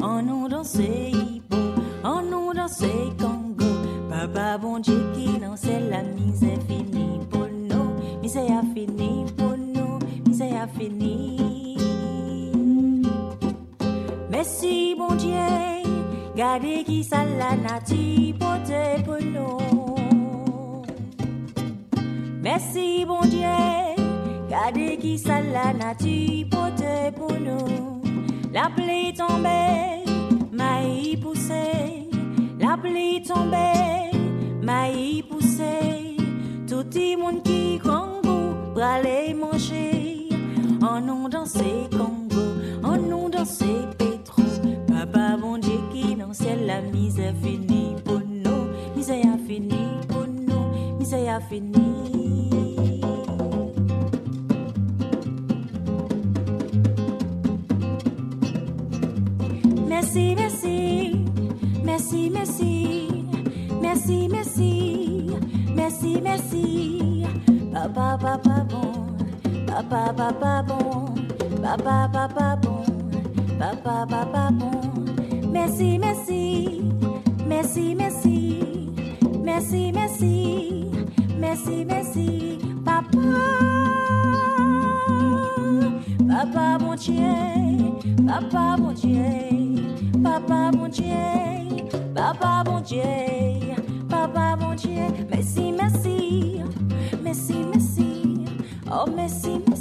en 0.00 0.22
nous 0.22 0.48
danser 0.48 1.10
hippo, 1.12 1.56
en 2.04 2.22
nous 2.22 2.54
danser 2.54 3.10
Congo. 3.18 3.66
Papa 4.08 4.58
bon 4.58 4.78
Dieu 4.78 5.07
Gade 16.38 16.84
ki 16.86 17.02
sal 17.02 17.28
la 17.38 17.48
nati 17.60 18.32
pote 18.40 18.82
penon 19.06 20.84
Mersi 22.44 23.04
bon 23.08 23.24
Dje 23.32 23.56
Gade 24.52 24.86
ki 25.02 25.14
sal 25.24 25.48
la 25.56 25.66
nati 25.80 26.46
pote 26.52 26.94
penon 27.18 27.74
La 28.54 28.68
pluie 28.76 29.12
tombe 29.18 29.58
Ma 30.60 30.70
yi 30.86 31.16
pousse 31.16 31.66
La 32.62 32.78
pli 32.82 33.20
tombe 33.26 33.66
Ma 34.62 34.80
yi 34.94 35.22
pousse 35.28 35.74
Touti 36.68 37.16
moun 37.16 37.42
ki 37.42 37.62
kongou 37.82 38.72
Prale 38.74 39.18
manje 39.42 39.86
Anon 40.94 41.30
danse 41.34 41.70
kongou 41.98 42.50
Anon 42.94 43.26
danse 43.34 43.66
kongou 43.66 43.97
finie 47.42 47.94
pour 48.04 48.20
nous, 48.20 48.96
misère 48.96 49.38
finie 49.46 49.88
pour 50.08 50.26
nous, 50.26 50.98
misère 50.98 51.40
finie. 51.48 51.78
Merci, 59.88 60.34
merci, 60.36 61.26
merci, 61.84 62.30
merci, 62.30 62.78
merci, 63.80 64.28
merci, 64.30 65.26
merci, 65.74 66.20
merci. 66.22 67.24
Papa, 67.72 68.18
papa 68.20 68.64
bon, 68.68 68.92
papa, 69.66 70.12
papa 70.16 70.62
bon, 70.66 71.14
papa, 71.62 72.08
papa 72.12 72.56
bon, 72.62 72.82
papa, 73.58 74.06
papa 74.08 74.48
bon. 74.52 74.80
Merci, 75.52 75.98
merci, 75.98 76.82
merci, 77.48 77.94
merci, 77.94 78.60
merci, 79.42 79.92
merci, 79.92 80.90
merci, 81.38 81.84
merci, 81.84 82.58
papa. 82.84 83.18
Papa 86.28 86.78
mon 86.80 86.94
Dieu, 86.94 87.24
Papa 88.26 88.76
mon 88.78 88.92
Dieu, 88.92 89.24
Papa 90.22 90.70
mon 90.76 90.88
Dieu, 90.88 91.04
Papa 92.14 92.62
mon 92.64 92.80
Dieu, 92.80 93.02
Papa 94.08 94.56
mon 94.60 94.74
Dieu, 94.74 95.02
merci, 95.30 95.72
merci, 95.72 96.62
merci, 97.22 97.54
merci, 97.72 98.44
oh 98.90 99.06
merci, 99.16 99.60
merci, 99.66 99.77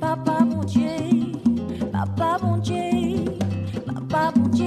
Papa 0.00 0.44
mon 0.44 0.64
Dieu, 0.64 0.88
papa 1.92 2.36
mon 2.42 2.56
Dieu, 2.58 3.24
papa 3.86 4.32
mon 4.36 4.48
Dieu. 4.48 4.66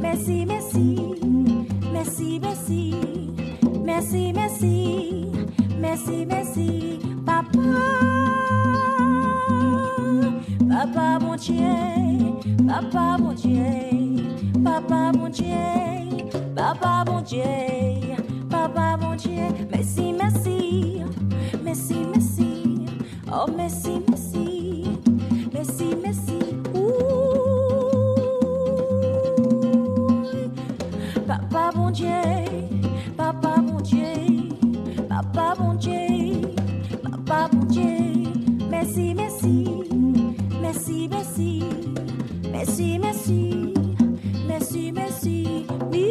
Merci, 0.00 0.44
merci, 0.44 0.96
merci, 1.92 2.40
merci, 2.40 2.92
merci, 3.84 4.32
merci, 4.32 5.26
merci, 5.78 6.26
merci, 6.26 6.98
papa, 7.24 7.60
papa 10.68 11.18
mon 11.20 11.36
Dieu, 11.36 12.34
papa 12.66 13.16
mon 13.20 13.32
Dieu, 13.32 13.62
papa 14.64 15.12
mon 15.16 15.28
Dieu, 15.28 15.54
papa 16.56 17.04
mon 17.06 17.20
Dieu, 17.20 17.44
papa 18.50 18.96
mon 19.00 19.14
Dieu. 19.14 19.46
Merci, 19.70 20.12
merci, 20.12 21.02
merci, 21.62 21.94
merci. 22.12 22.19
Oh 23.32 23.46
merci, 23.56 24.00
merci, 24.08 24.84
merci, 25.52 25.94
merci. 26.02 26.38
Papa 31.26 31.70
mon 31.76 31.90
Dieu, 31.90 32.08
papa 33.16 33.56
mon 33.60 33.80
Dieu, 33.80 34.04
papa 35.08 35.54
mon 35.58 35.74
Dieu, 35.74 36.40
papa 37.02 37.48
mon 37.52 37.64
Dieu, 37.64 37.84
merci, 38.68 39.14
merci, 39.14 39.66
merci, 40.60 41.08
merci, 41.10 41.62
merci, 44.48 44.92
merci, 44.92 45.66
oui, 45.92 46.10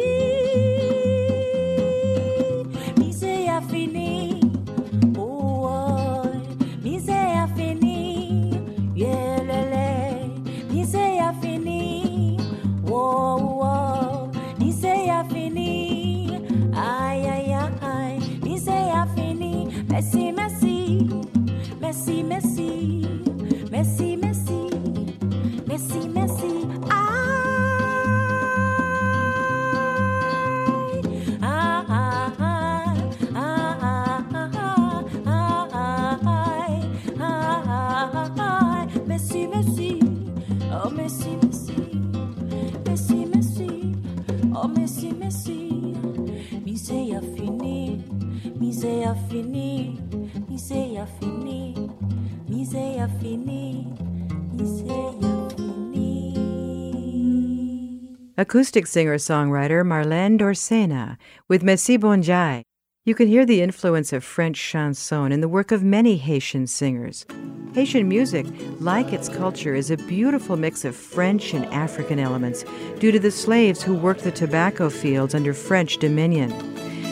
Acoustic 58.40 58.86
singer 58.86 59.16
songwriter 59.16 59.84
Marlene 59.84 60.38
Dorcena 60.38 61.18
with 61.46 61.62
Mesy 61.62 62.00
Bon 62.00 62.22
Dye. 62.22 62.62
You 63.04 63.14
can 63.14 63.28
hear 63.28 63.44
the 63.44 63.60
influence 63.60 64.14
of 64.14 64.24
French 64.24 64.58
chanson 64.58 65.30
in 65.30 65.42
the 65.42 65.48
work 65.48 65.70
of 65.70 65.84
many 65.84 66.16
Haitian 66.16 66.66
singers. 66.66 67.26
Haitian 67.74 68.08
music, 68.08 68.46
like 68.78 69.12
its 69.12 69.28
culture, 69.28 69.74
is 69.74 69.90
a 69.90 69.98
beautiful 69.98 70.56
mix 70.56 70.86
of 70.86 70.96
French 70.96 71.52
and 71.52 71.66
African 71.66 72.18
elements 72.18 72.64
due 72.98 73.12
to 73.12 73.18
the 73.18 73.30
slaves 73.30 73.82
who 73.82 73.94
worked 73.94 74.24
the 74.24 74.32
tobacco 74.32 74.88
fields 74.88 75.34
under 75.34 75.52
French 75.52 75.98
dominion. 75.98 76.48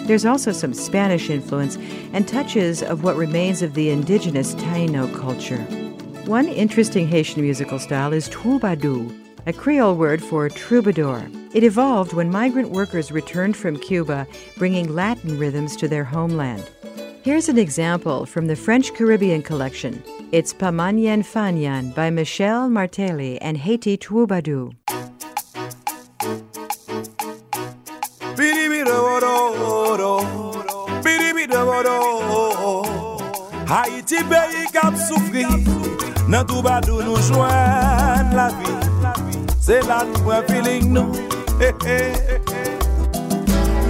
There's 0.07 0.25
also 0.25 0.51
some 0.51 0.73
Spanish 0.73 1.29
influence 1.29 1.77
and 2.15 2.27
touches 2.27 2.83
of 2.83 3.05
what 3.05 3.17
remains 3.17 3.61
of 3.61 3.75
the 3.75 3.91
indigenous 3.91 4.55
Taino 4.55 5.15
culture. 5.15 5.63
One 6.25 6.49
interesting 6.49 7.07
Haitian 7.07 7.43
musical 7.43 7.79
style 7.79 8.15
is 8.15 8.31
troubadou, 8.31 9.28
a 9.49 9.53
Creole 9.53 9.95
word 9.95 10.23
for 10.23 10.47
troubadour. 10.51 11.27
It 11.55 11.65
evolved 11.65 12.13
when 12.13 12.31
migrant 12.31 12.69
workers 12.71 13.11
returned 13.11 13.57
from 13.57 13.79
Cuba, 13.79 14.27
bringing 14.59 14.95
Latin 14.95 15.39
rhythms 15.39 15.75
to 15.77 15.89
their 15.89 16.05
homeland. 16.05 16.69
Here's 17.23 17.49
an 17.49 17.57
example 17.57 18.27
from 18.27 18.47
the 18.47 18.55
French 18.55 18.93
Caribbean 18.93 19.41
collection. 19.41 20.03
It's 20.33 20.53
Pa 20.53 20.71
Manyen 20.71 21.25
Fanm 21.25 21.63
Nan 21.63 21.93
by 21.93 22.11
Michel 22.11 22.69
Martelly 22.69 23.41
and 23.41 23.57
Haiti 23.57 23.97
Twoubadou. 23.97 24.75
Haïti 33.69 34.21
pays 34.31 34.71
kap 34.73 34.95
soufri 34.95 35.45
Nan 36.29 36.47
tou 36.47 36.63
badou 36.63 37.01
nou 37.05 37.17
jwen 37.21 38.37
la 38.37 38.49
vi 38.61 38.98
Se 39.69 39.83
la 39.85 39.99
nou 40.09 40.31
wè 40.31 40.37
feeling 40.49 40.95
nou 40.97 41.13
He 41.61 41.69
he 41.85 41.97
he 42.25 42.37
he 42.49 42.61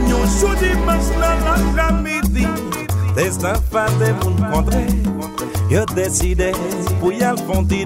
Nyon 0.08 0.24
chou 0.32 0.50
nan 1.46 1.68
la 1.76 1.84
midi. 1.94 2.48
Destan 3.14 3.60
fa 3.70 3.84
te 4.00 4.08
moun 4.18 4.40
kontre 4.50 4.80
Yo 5.70 5.84
deside 5.94 6.50
pou 6.98 7.12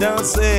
danse 0.01 0.53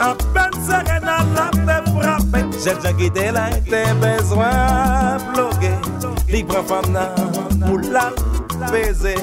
Apen 0.00 0.56
sere 0.64 0.96
nan 1.04 1.34
la 1.36 1.48
te 1.58 1.76
frape 1.90 2.44
Jel 2.64 2.80
jan 2.80 2.96
ki 2.96 3.10
te 3.12 3.26
la 3.36 3.50
te 3.68 3.82
bloge 5.28 5.74
Li 6.32 6.40
pran 6.40 6.64
fam 6.72 6.88
nan 6.96 7.60
pou 7.66 7.76
la 7.92 8.08
beze 8.72 9.18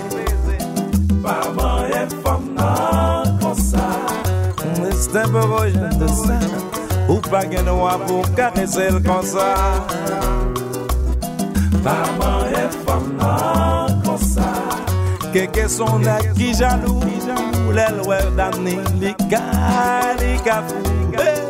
Maman 1.25 1.89
e 1.89 2.05
Mwen 4.79 4.93
se 4.93 5.23
mwen 5.31 5.47
vojen 5.47 5.99
de 5.99 6.07
sa 6.07 6.39
Ou 7.09 7.19
pa 7.29 7.41
gen 7.51 7.67
wapou 7.67 8.23
karesel 8.37 9.01
kon 9.03 9.25
sa 9.27 9.49
Maman 11.83 12.53
e 12.55 12.63
faman 12.85 13.99
kon 14.05 14.23
sa 14.23 14.53
Keke 15.33 15.67
son 15.67 16.07
ek 16.07 16.31
ki 16.39 16.53
janou 16.61 17.03
Ou 17.65 17.75
lel 17.75 17.99
wèl 18.07 18.31
dani 18.39 18.79
Li 19.03 19.13
ka, 19.27 19.43
li 20.23 20.37
ka 20.47 20.61
pou 20.71 21.48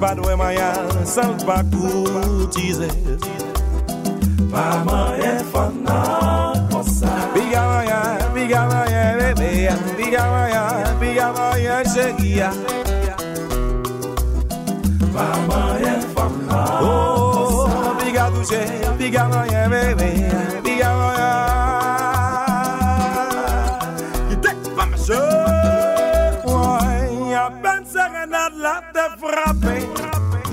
Badwe 0.00 0.36
Maya, 0.38 0.72
Salva 1.04 1.64
Jesus. 2.54 2.92
Mama. 4.50 5.07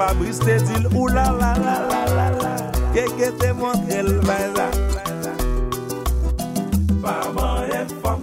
Fabrice 0.00 0.38
te 0.38 0.56
dil 0.64 0.86
ou 0.96 1.08
la 1.08 1.26
la 1.30 1.52
la 1.60 1.74
la 1.90 2.04
la 2.16 2.28
la. 2.40 2.52
Keke 2.94 3.28
te 3.36 3.52
montre 3.52 3.98
el 3.98 4.08
vay 4.24 4.46
la 4.56 4.68
Maman 7.02 7.68
e 7.68 7.82
fam 8.00 8.19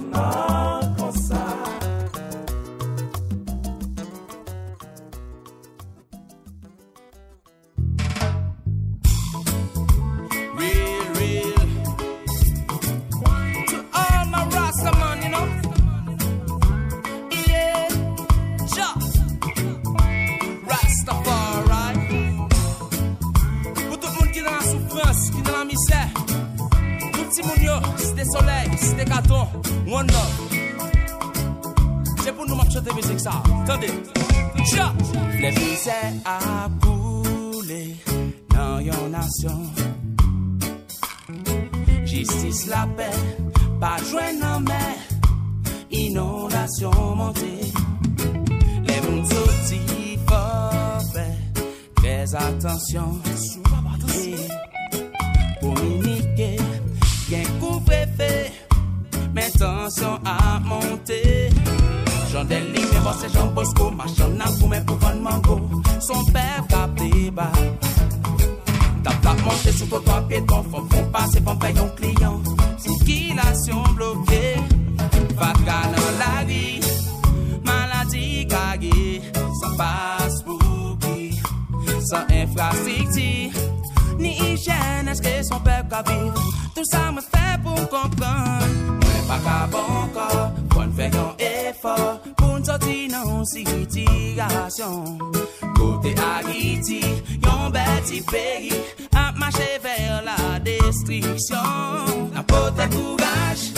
La 102.33 102.43
pote 102.43 102.89
courage 102.91 103.73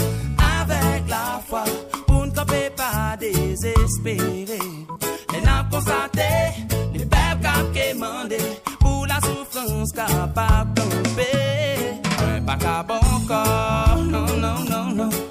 Avec 0.61 1.09
la 1.09 1.41
foi. 1.47 1.63
Pour 2.07 2.25
ne 2.25 2.31
camper 2.31 2.69
pas 2.75 3.17
désespérer. 3.19 4.59
Les 5.33 5.41
n'a 5.41 5.65
constaté 5.69 6.21
Les 6.93 7.05
peuples 7.05 7.41
cap 7.41 7.71
quémandé 7.73 8.37
Pour 8.79 9.05
la 9.05 9.19
souffrance 9.21 9.91
capable 9.91 10.73
tomber 10.73 12.01
Un 12.35 12.41
pas 12.41 12.83
bon 12.83 13.25
corps 13.27 13.97
Non, 14.03 14.25
non, 14.37 14.59
non, 14.69 14.95
non 14.95 15.28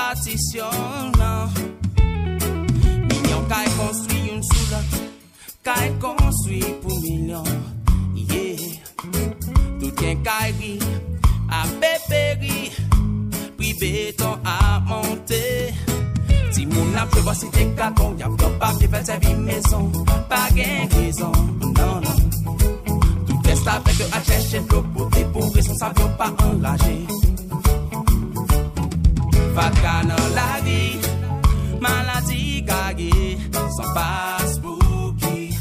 pasisyon 0.00 1.12
nan 1.20 1.52
Minyon 3.08 3.44
kay 3.52 3.68
konstwi 3.76 4.18
yon 4.28 4.40
sou 4.48 4.64
lot 4.72 4.88
Kay 5.66 5.86
konstwi 6.00 6.60
pou 6.80 6.94
milyon 7.04 7.48
yeah. 8.16 8.64
Toutyen 9.80 10.16
kay 10.24 10.48
ri 10.56 10.74
A 11.52 11.68
peperi 11.82 12.72
Pri 13.60 13.70
beton 13.80 14.40
a 14.48 14.80
monte 14.88 15.44
Ti 16.50 16.62
moun 16.72 16.96
ap 16.96 17.12
chevo 17.12 17.36
si 17.36 17.52
te 17.52 17.68
kakon 17.76 18.16
Yap 18.20 18.32
do 18.40 18.48
pap 18.56 18.80
ki 18.80 18.88
fel 18.92 19.04
se 19.04 19.20
vi 19.20 19.36
meson 19.44 19.92
Pa 20.32 20.46
gen 20.56 20.88
krizon 20.96 21.36
Nan 21.76 22.00
nan 22.08 22.18
Tout 23.28 23.52
resta 23.52 23.80
vek 23.84 23.96
yo 24.00 24.12
a 24.16 24.24
chèche 24.28 24.64
Blok 24.64 24.92
pote 24.96 25.28
pou 25.34 25.52
responsable 25.56 26.08
yo 26.08 26.14
pa 26.16 26.32
enraje 26.48 27.09
pas 29.60 29.70
de 29.70 30.34
la 30.34 30.60
vie. 30.64 30.98
Maladie 31.80 32.62
gagé, 32.62 33.38
sans 33.76 33.92
passe 33.94 34.58
bouki, 34.60 35.54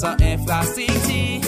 sans 0.00 0.16
infrastructure. 0.34 1.40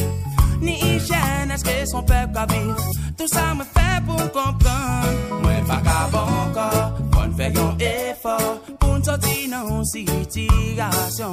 Ni 0.61 0.75
hygiène, 0.79 1.51
est-ce 1.53 1.65
que 1.65 1.87
son 1.87 2.03
peuple 2.03 2.37
a 2.37 2.47
vivre? 2.47 2.77
Tout 3.19 3.29
ça 3.29 3.55
me 3.55 3.65
fait 3.65 4.01
pour 4.07 4.23
comprendre. 4.33 5.43
Moi, 5.43 5.53
pas 5.67 5.81
qu'à 5.87 6.09
bon 6.13 6.53
corps, 6.55 6.93
bonne 7.13 7.35
fait 7.37 7.53
un 7.59 7.77
effort 7.79 8.61
pour 8.79 8.99
nous 8.99 9.05
sortir 9.05 9.51
dans 9.51 9.83
une 9.83 10.31
situation. 10.31 11.33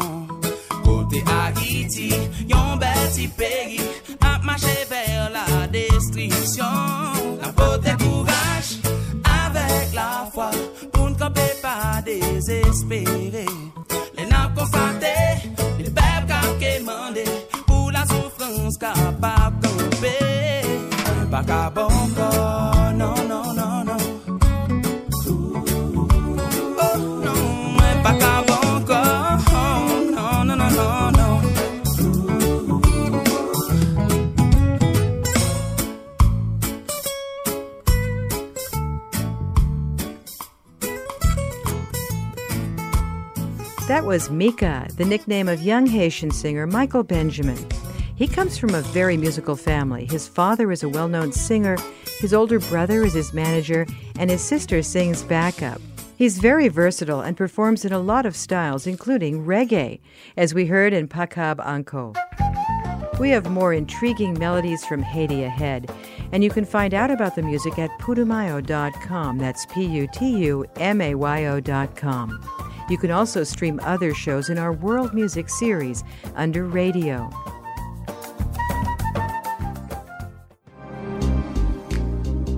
Côté 0.83 1.23
Haïti, 1.27 2.13
yon 2.47 2.77
bel 2.77 2.89
petit 3.11 3.27
pays, 3.27 3.81
à 4.21 4.39
marcher 4.43 4.85
vers 4.89 5.29
la 5.37 5.67
destruction. 5.67 6.65
La 7.41 7.47
faute 7.57 7.97
courage. 7.97 8.88
La 9.93 10.29
foi 10.33 10.51
Pour 10.93 11.09
ne 11.09 11.15
camper 11.15 11.53
pas 11.61 12.01
désespérer 12.05 13.45
Les 14.17 14.25
n'a 14.25 14.51
constaté 14.55 15.15
Les 15.77 15.85
peuples 15.85 16.27
cap 16.27 16.59
quémandé 16.59 17.23
Pour 17.65 17.91
la 17.91 18.05
souffrance 18.05 18.77
capable 18.77 19.59
tomber 19.61 20.61
Pas 21.31 21.43
qu'à 21.43 21.69
bon 21.69 21.87
corps 22.15 22.79
non, 22.95 23.13
was 44.09 44.31
Mika, 44.31 44.87
the 44.97 45.05
nickname 45.05 45.47
of 45.47 45.61
young 45.61 45.85
Haitian 45.85 46.31
singer 46.31 46.65
Michael 46.65 47.03
Benjamin. 47.03 47.63
He 48.15 48.27
comes 48.27 48.57
from 48.57 48.73
a 48.73 48.81
very 48.81 49.15
musical 49.17 49.55
family. 49.55 50.07
His 50.09 50.27
father 50.27 50.71
is 50.71 50.81
a 50.81 50.89
well 50.89 51.07
known 51.07 51.31
singer, 51.31 51.77
his 52.19 52.33
older 52.33 52.57
brother 52.57 53.03
is 53.03 53.13
his 53.13 53.35
manager, 53.35 53.85
and 54.17 54.31
his 54.31 54.41
sister 54.41 54.81
sings 54.81 55.21
backup. 55.21 55.79
He's 56.17 56.39
very 56.39 56.69
versatile 56.69 57.21
and 57.21 57.37
performs 57.37 57.85
in 57.85 57.93
a 57.93 57.99
lot 57.99 58.25
of 58.25 58.35
styles, 58.35 58.87
including 58.87 59.45
reggae, 59.45 59.99
as 60.35 60.55
we 60.55 60.65
heard 60.65 60.91
in 60.91 61.07
Pakab 61.07 61.63
Anko. 61.63 62.13
We 63.19 63.29
have 63.29 63.51
more 63.51 63.73
intriguing 63.75 64.39
melodies 64.39 64.83
from 64.85 65.03
Haiti 65.03 65.43
ahead, 65.43 65.91
and 66.31 66.43
you 66.43 66.49
can 66.49 66.65
find 66.65 66.95
out 66.95 67.11
about 67.11 67.35
the 67.35 67.43
music 67.43 67.77
at 67.77 67.91
putumayo.com. 67.99 69.37
That's 69.37 69.67
P 69.67 69.85
U 69.85 70.07
T 70.11 70.35
U 70.45 70.65
M 70.77 70.99
A 70.99 71.13
Y 71.13 71.45
O.com. 71.45 72.68
You 72.89 72.97
can 72.97 73.11
also 73.11 73.43
stream 73.43 73.79
other 73.83 74.13
shows 74.13 74.49
in 74.49 74.57
our 74.57 74.73
World 74.73 75.13
Music 75.13 75.49
series 75.49 76.03
under 76.35 76.65
radio. 76.65 77.29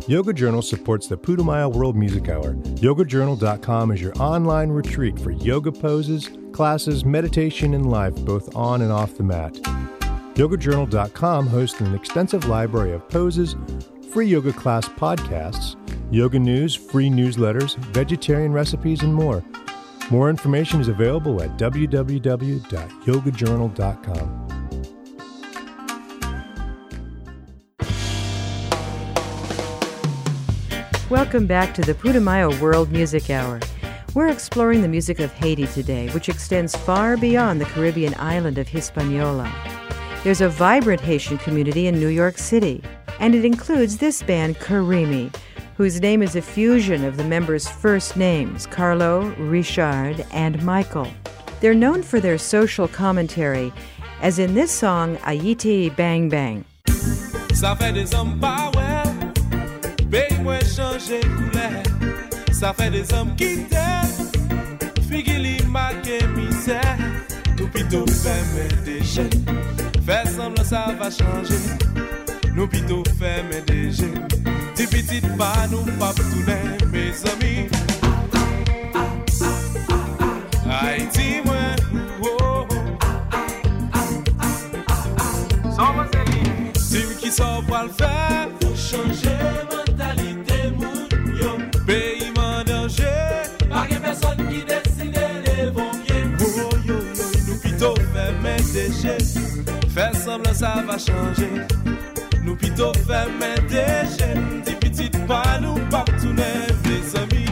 Yoga 0.07 0.33
Journal 0.33 0.61
supports 0.61 1.07
the 1.07 1.15
Putumayo 1.15 1.73
World 1.73 1.95
Music 1.95 2.27
Hour. 2.27 2.55
YogaJournal.com 2.55 3.91
is 3.91 4.01
your 4.01 4.13
online 4.19 4.69
retreat 4.69 5.17
for 5.17 5.31
yoga 5.31 5.71
poses, 5.71 6.29
classes, 6.51 7.05
meditation, 7.05 7.73
and 7.73 7.89
life, 7.89 8.13
both 8.25 8.53
on 8.53 8.81
and 8.81 8.91
off 8.91 9.15
the 9.15 9.23
mat. 9.23 9.53
YogaJournal.com 10.33 11.47
hosts 11.47 11.79
an 11.79 11.95
extensive 11.95 12.45
library 12.45 12.91
of 12.91 13.07
poses, 13.07 13.55
free 14.11 14.27
yoga 14.27 14.51
class 14.51 14.89
podcasts, 14.89 15.77
yoga 16.11 16.39
news, 16.39 16.75
free 16.75 17.09
newsletters, 17.09 17.77
vegetarian 17.93 18.51
recipes, 18.51 19.03
and 19.03 19.15
more. 19.15 19.41
More 20.11 20.29
information 20.29 20.79
is 20.81 20.89
available 20.89 21.41
at 21.41 21.57
www.yogajournal.com. 21.57 24.47
Welcome 31.09 31.47
back 31.47 31.73
to 31.75 31.81
the 31.81 31.93
Putumayo 31.93 32.59
World 32.59 32.91
Music 32.91 33.29
Hour. 33.29 33.61
We're 34.13 34.27
exploring 34.27 34.81
the 34.81 34.89
music 34.89 35.21
of 35.21 35.31
Haiti 35.31 35.67
today, 35.67 36.09
which 36.09 36.27
extends 36.27 36.75
far 36.75 37.15
beyond 37.15 37.61
the 37.61 37.65
Caribbean 37.65 38.13
island 38.17 38.57
of 38.57 38.67
Hispaniola. 38.67 39.49
There's 40.25 40.41
a 40.41 40.49
vibrant 40.49 40.99
Haitian 40.99 41.37
community 41.37 41.87
in 41.87 41.97
New 41.97 42.09
York 42.09 42.37
City, 42.37 42.83
and 43.21 43.33
it 43.33 43.45
includes 43.45 43.97
this 43.97 44.21
band, 44.23 44.57
Carimi, 44.57 45.33
whose 45.81 45.99
name 45.99 46.21
is 46.21 46.35
a 46.35 46.41
fusion 46.43 47.03
of 47.03 47.17
the 47.17 47.23
members' 47.23 47.67
first 47.67 48.15
names, 48.15 48.67
Carlo, 48.67 49.33
Richard, 49.39 50.23
and 50.31 50.61
Michael. 50.63 51.07
They're 51.59 51.73
known 51.73 52.03
for 52.03 52.19
their 52.19 52.37
social 52.37 52.87
commentary, 52.87 53.73
as 54.21 54.37
in 54.37 54.53
this 54.53 54.69
song, 54.71 55.17
Ayiti 55.25 55.89
Bang 55.95 56.29
Bang. 56.29 56.65
Ça 57.55 57.75
fait 57.75 57.93
des 57.93 58.13
hommes 58.13 58.39
pas 58.39 58.69
ouais, 58.75 59.01
pays 60.11 60.37
couleur. 60.37 61.83
Ça 62.51 62.73
fait 62.73 62.91
des 62.91 63.11
hommes 63.13 63.35
qui 63.35 63.65
t'aiment, 63.65 64.29
misère. 66.35 66.97
Plutôt 67.73 68.05
des 68.85 69.03
jeunes, 69.03 69.29
faire 70.05 70.27
semblant 70.27 70.63
ça 70.63 70.93
va 70.99 71.09
changer. 71.09 71.55
Nous 72.53 72.67
plutôt 72.67 73.01
des 73.65 73.91
jeunes, 73.91 74.27
Ti 74.75 74.87
pitit 74.87 75.25
pa 75.37 75.67
nou 75.71 75.83
pap 75.99 76.15
toune, 76.15 76.59
me 76.91 77.11
zami. 77.11 77.67
Haiti 80.65 81.41
mwen, 81.45 81.75
oh, 82.23 82.29
oh. 82.39 82.67
Soma 85.75 86.07
zeli. 86.13 86.71
Tim 86.91 87.11
ki 87.19 87.31
sa 87.31 87.59
pal 87.67 87.91
fè. 87.99 88.13
Fou 88.61 88.75
chanje 88.75 89.35
mentalite 89.73 90.61
moun 90.79 91.35
yo. 91.41 91.51
Peyi 91.85 92.31
man 92.37 92.65
danje 92.65 93.11
Pake 93.67 93.99
peson 94.03 94.37
ki 94.47 94.63
desine 94.69 95.27
le 95.45 95.69
vonye 95.75 96.19
Yo 96.39 96.69
yo 96.87 96.97
yo, 97.17 97.29
nou 97.47 97.59
pito 97.65 97.93
fè 98.15 98.31
men 98.41 98.63
deje. 98.71 99.19
Fè 99.91 100.11
semblan 100.23 100.55
sa 100.55 100.79
va 100.87 100.99
chanje. 100.99 101.80
Pito 102.61 102.91
fè 103.07 103.25
mè 103.39 103.55
deje 103.67 104.29
Ti 104.65 104.75
pitit 104.79 105.17
pan 105.27 105.65
ou 105.65 105.79
pap 105.91 106.09
toune 106.21 106.51
Vle 106.83 106.97
zami. 107.11 107.45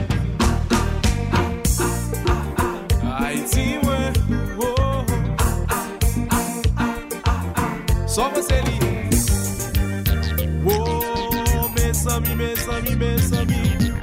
Haiti 3.20 3.80
mwen 3.84 4.14
Sove 8.10 8.42
se 8.44 8.62
li. 8.66 8.78
Mè 11.76 11.94
zami, 11.94 12.36
mè 12.36 12.50
zami, 12.66 12.96
mè 12.96 13.12
zami. 13.30 13.62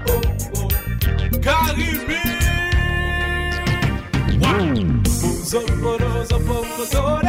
Oh, 0.08 0.22
oh. 0.62 0.68
Karibi 1.42 2.22
Mou 4.38 5.44
zon 5.44 5.66
kono, 5.82 6.24
zon 6.30 6.42
pou 6.46 6.64
kono 6.92 7.25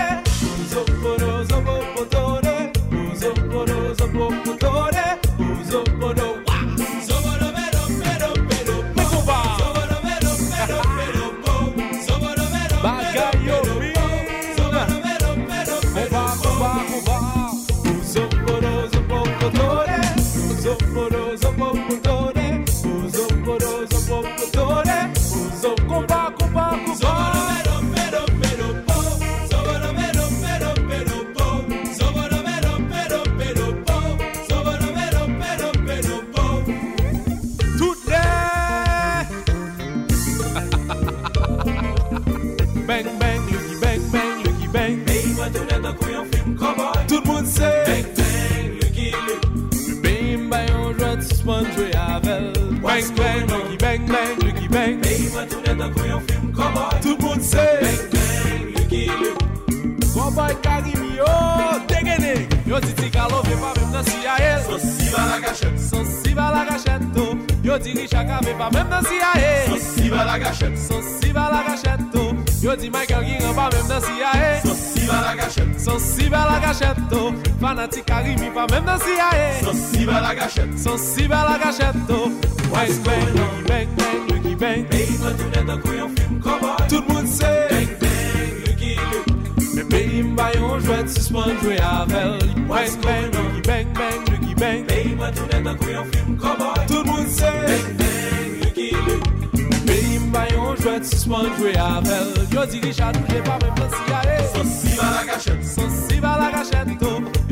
gachetto, 76.78 77.28
oh. 77.28 77.34
fanatik 77.60 78.12
arrimi 78.12 78.50
pa 78.54 78.66
mèm 78.72 78.86
nan 78.86 79.00
CIA 79.00 79.64
Son 79.64 79.74
si 79.74 80.06
bel 80.06 80.22
la 80.22 80.34
gachetto, 80.36 80.78
son 80.78 80.98
si 80.98 81.28
bel 81.28 81.46
la 81.50 81.58
gachetto 81.58 82.30
Wise 82.72 83.00
bang, 83.06 83.26
lucky 83.34 83.64
bang, 83.68 83.90
bang, 83.98 84.28
lucky 84.30 84.56
bang 84.56 84.86
Peyi 84.92 85.18
mwen 85.18 85.38
toune 85.38 85.64
dan 85.66 85.82
kou 85.82 85.94
yon 85.98 86.16
film 86.16 86.42
cowboy. 86.42 86.88
Tout 86.90 87.10
moun 87.10 87.26
se, 87.28 87.50
bang, 87.72 87.90
bang, 88.02 88.54
lucky 88.68 88.94
lucky 88.96 89.74
Mè 89.74 89.88
peyi 89.90 90.24
mba 90.24 90.52
yon 90.54 90.84
jwet 90.86 91.10
suspon 91.16 91.58
jwe 91.64 91.80
avel 91.82 92.38
Wise 92.70 92.98
bang, 93.02 93.32
lucky 93.34 93.62
bang, 93.70 93.94
bang, 93.98 94.22
lucky 94.30 94.54
bang. 94.62 94.86
Peyi 94.92 95.16
mwen 95.18 95.34
toune 95.34 95.64
dan 95.64 95.82
kou 95.82 95.96
yon 95.96 96.14
film 96.14 96.38
cowboy. 96.38 96.86
Tout 96.92 97.10
moun 97.10 97.26
se, 97.26 97.54
bang, 97.66 97.90
bang, 98.04 98.54
lucky 98.62 98.92
lucky 99.08 99.66
Mè 99.66 99.82
peyi 99.90 100.22
mba 100.28 100.46
yon 100.54 100.78
jwet 100.84 101.10
suspon 101.10 101.50
jwe 101.58 101.74
avel 101.88 102.34
Yo 102.54 102.70
di 102.70 102.86
Richard 102.86 103.18
mwen 103.24 103.46
pa 103.50 103.58
mèm 103.66 103.82
nan 103.82 103.98
CIA 103.98 104.40
Son 104.54 104.74
si 104.78 104.94
bel 104.94 105.16
la 105.18 105.26
gachetto 105.34 105.87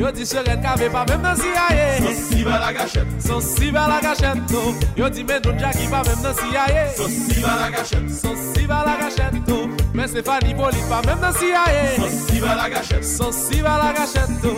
Yo 0.06 0.12
di 0.12 0.24
seren 0.24 0.62
kave 0.62 0.86
pa 0.88 1.02
mèm 1.02 1.18
nan 1.20 1.34
CIA 1.34 1.98
Sosi 1.98 2.44
ba 2.46 2.58
la 2.62 2.70
gachet 2.72 3.08
Sosi 3.18 3.72
ba 3.74 3.88
la 3.90 3.98
gachet 3.98 4.38
no. 4.52 4.62
Yo 4.94 5.08
di 5.10 5.24
Medoun 5.24 5.58
Jackie 5.58 5.88
pa 5.90 6.04
mèm 6.06 6.22
nan 6.22 6.34
CIA 6.38 6.94
Sosi 6.94 7.42
ba 7.42 7.56
la 7.58 7.70
gachet 7.74 8.06
Sosi 8.06 8.66
ba 8.70 8.84
la 8.86 8.94
gachet 9.02 9.34
no. 9.48 9.66
Men 9.94 10.06
Stefani 10.06 10.54
Polit 10.54 10.86
pa 10.86 11.02
mèm 11.02 11.18
nan 11.18 11.34
CIA 11.34 11.66
Sosi 11.98 12.38
ba 12.38 12.54
la 12.54 12.70
gachet 12.70 13.02
Sosi 13.02 13.58
ba 13.66 13.78
la 13.82 13.90
gachet 13.98 14.30
no. 14.46 14.54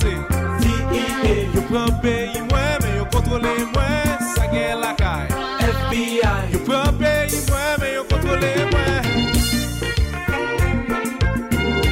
pase 0.00 0.16
Yo 1.54 1.62
pran 1.68 2.00
peyi 2.02 2.40
mwen 2.50 2.78
men 2.82 2.96
yo 2.96 3.04
kontrole 3.04 3.52
mwen 3.74 4.18
Sa 4.34 4.46
gen 4.52 4.80
lakay 4.80 5.28
FBI 5.58 6.52
Yo 6.52 6.58
pran 6.66 6.98
peyi 6.98 7.40
mwen 7.48 7.80
men 7.80 7.94
yo 7.94 8.04
kontrole 8.04 8.52
mwen. 8.72 9.04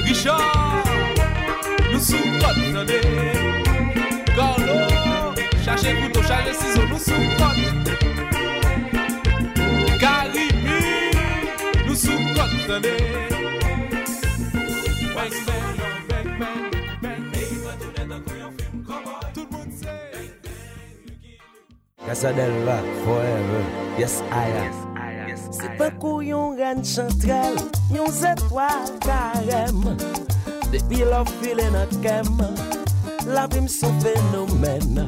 Richard 0.06 0.88
Nou 1.92 2.00
sou 2.00 2.24
pot 2.40 2.56
nade 2.72 3.00
Gorlo 4.36 4.78
Chache 5.64 5.94
koutou 6.00 6.22
chache 6.22 6.54
siso 6.54 6.82
nou 6.88 6.98
sou 6.98 7.22
pot 7.38 7.56
Karibi 10.00 10.80
Nou 11.86 11.96
sou 11.96 12.18
pot 12.34 12.52
nade 12.68 13.27
Casa 22.08 22.32
del 22.32 22.64
va 22.64 22.80
forever. 23.04 23.64
Yes 23.98 24.22
I 24.32 24.48
am. 24.56 24.88
Se 25.52 25.68
pa 25.76 25.90
kou 26.00 26.22
yon 26.24 26.54
ren 26.56 26.80
chantrel 26.80 27.58
Yon 27.92 28.08
zetwal 28.08 28.88
karem 29.04 29.82
Depi 30.72 31.02
lò 31.04 31.20
file 31.34 31.66
nan 31.74 31.92
kem 32.00 32.30
La 33.28 33.44
vim 33.52 33.68
son 33.68 33.92
fenomen 34.00 35.02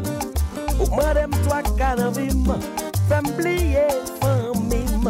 Ou 0.77 0.91
madem 0.93 1.33
twa 1.47 1.63
kanan 1.81 2.13
vim 2.19 2.45
Fem 3.09 3.33
bliye 3.39 3.87
fan 4.21 4.61
mim 4.69 5.09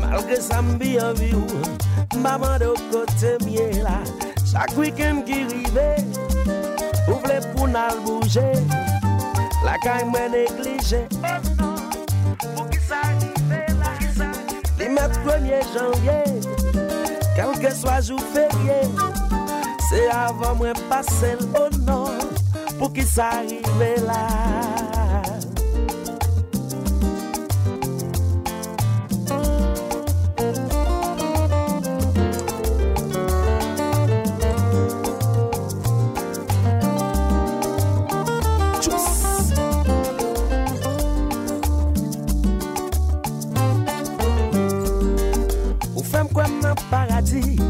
Malke 0.00 0.40
sa 0.40 0.62
mbi 0.64 0.96
anvi 1.04 1.34
ou 1.36 1.62
Maman 2.24 2.56
do 2.64 2.72
kote 2.88 3.36
mye 3.44 3.68
la 3.84 4.00
Chak 4.48 4.72
wiken 4.80 5.20
ki 5.28 5.44
rive 5.52 5.90
Ou 7.10 7.20
vle 7.20 7.42
pou 7.52 7.68
nan 7.68 8.00
bouje 8.08 8.48
La 9.64 9.78
kay 9.78 10.04
mwen 10.10 10.32
neglije 10.34 11.04
Pou 12.42 12.66
ki 12.72 12.80
sa 12.88 13.00
rive 13.20 13.62
la 13.78 13.92
Li 14.80 14.90
met 14.90 15.14
premier 15.22 15.62
janvye 15.74 16.18
Kelke 17.36 17.70
swa 17.78 18.00
jou 18.02 18.18
ferye 18.34 18.80
Se 19.88 20.04
avan 20.18 20.58
mwen 20.58 20.84
pase 20.90 21.36
l'onon 21.44 22.18
Pou 22.78 22.90
ki 22.90 23.06
sa 23.06 23.30
rive 23.46 23.94
la 24.08 24.71
Fem 46.12 46.28
kwen 46.36 46.60
nan 46.60 46.76
paradis, 46.90 47.60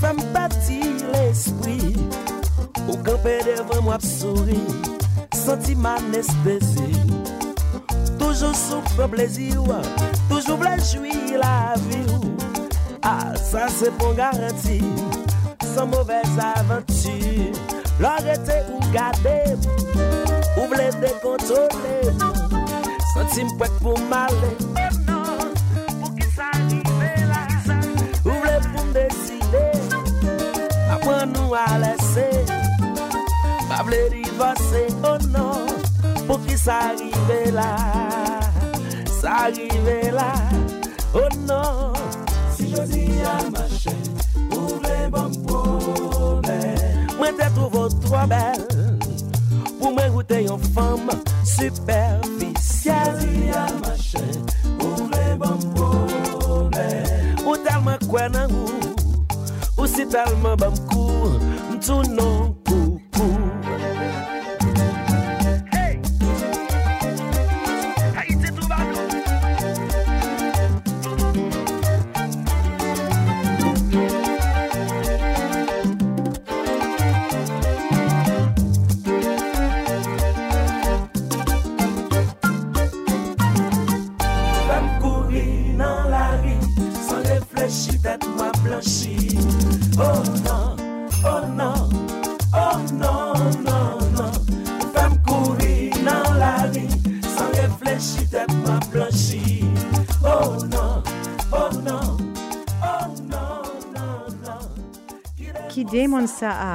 fem 0.00 0.18
bati 0.32 0.80
l'esprit. 1.12 2.22
Ou 2.88 2.98
kampe 3.06 3.36
devan 3.46 3.84
mwap 3.84 4.02
souri, 4.02 4.58
senti 5.36 5.74
man 5.78 6.14
espesi 6.18 6.88
Toujou 8.18 8.54
soufre 8.58 9.06
plezi 9.12 9.52
ou, 9.58 9.68
toujou 10.28 10.58
jwi 10.90 11.38
la 11.38 11.74
vi 11.86 12.02
ou 12.10 12.34
Ah, 13.02 13.34
sa 13.36 13.68
se 13.68 13.90
bon 13.98 14.14
garanti, 14.14 14.80
san 15.74 15.88
mouvez 15.90 16.38
aventur 16.38 17.54
Lor 18.00 18.26
ete 18.26 18.58
ou 18.72 18.80
gade, 18.92 19.38
ou 20.56 20.66
vle 20.70 20.90
dekontole 20.98 21.96
Senti 23.14 23.46
mpwek 23.46 23.78
pou 23.82 23.98
male, 24.10 24.56
nou 31.52 31.78
lese 31.78 32.28
Pa 33.68 33.82
vle 33.84 34.08
rivase, 34.08 34.86
oh 35.04 35.18
non. 35.28 35.66
Pou 36.26 36.38
ki 36.46 36.56
sa 36.56 36.92
rive 36.96 37.52
la 37.52 37.72
Sa 39.20 39.48
rive 39.52 40.12
la, 40.12 40.32
oh 41.14 41.28
non. 41.44 41.92
Si 42.56 42.70
jodi 42.72 43.20
a 43.24 43.36
mache 43.50 43.96
Ou 44.50 44.78
vle 44.80 45.10
bon 45.12 45.32
probe 45.44 46.58
Mwen 47.18 47.36
te 47.36 47.48
trouvo 47.56 47.88
tro 48.00 48.24
bel 48.32 48.64
Pou 49.78 49.92
mwen 49.92 50.12
goute 50.16 50.40
yon 50.46 50.60
fom 50.72 51.08
Superficial 51.44 52.56
Si 52.60 52.88
jodi 52.88 53.52
a 53.56 53.66
mache 53.82 54.24
Ou 54.78 55.08
vle 55.10 55.36
bon 55.42 55.68
probe 55.76 56.88
Ou 57.44 57.60
telman 57.60 58.00
kwen 58.08 58.36
nan 58.36 58.56
ou? 58.56 58.96
Ou 59.76 59.88
si 59.90 60.08
telman 60.08 60.56
bon 60.56 60.72
probe 60.72 60.91
Mtou 61.82 62.02
non 62.14 62.51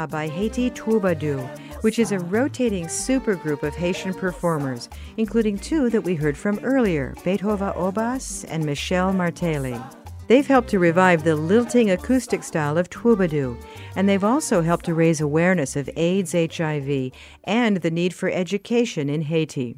By 0.06 0.28
Haiti 0.28 0.70
Twoubadou, 0.70 1.40
which 1.82 1.98
is 1.98 2.12
a 2.12 2.20
rotating 2.20 2.86
supergroup 2.86 3.64
of 3.64 3.74
Haitian 3.74 4.14
performers, 4.14 4.90
including 5.18 5.58
two 5.58 5.90
that 5.90 6.02
we 6.02 6.14
heard 6.14 6.38
from 6.38 6.60
earlier, 6.64 7.16
Beethova 7.24 7.76
Obas 7.76 8.46
and 8.50 8.64
Michel 8.64 9.14
Martelly. 9.14 9.80
They've 10.28 10.46
helped 10.46 10.70
to 10.70 10.80
revive 10.80 11.24
the 11.24 11.36
lilting 11.36 11.90
acoustic 11.90 12.44
style 12.44 12.78
of 12.78 12.90
Twoubadou, 12.90 13.60
and 13.96 14.08
they've 14.08 14.24
also 14.24 14.62
helped 14.62 14.86
to 14.86 14.94
raise 14.94 15.22
awareness 15.22 15.76
of 15.76 15.90
AIDS, 15.96 16.34
HIV, 16.34 17.12
and 17.46 17.78
the 17.78 17.92
need 17.92 18.14
for 18.14 18.30
education 18.30 19.10
in 19.10 19.22
Haiti. 19.22 19.78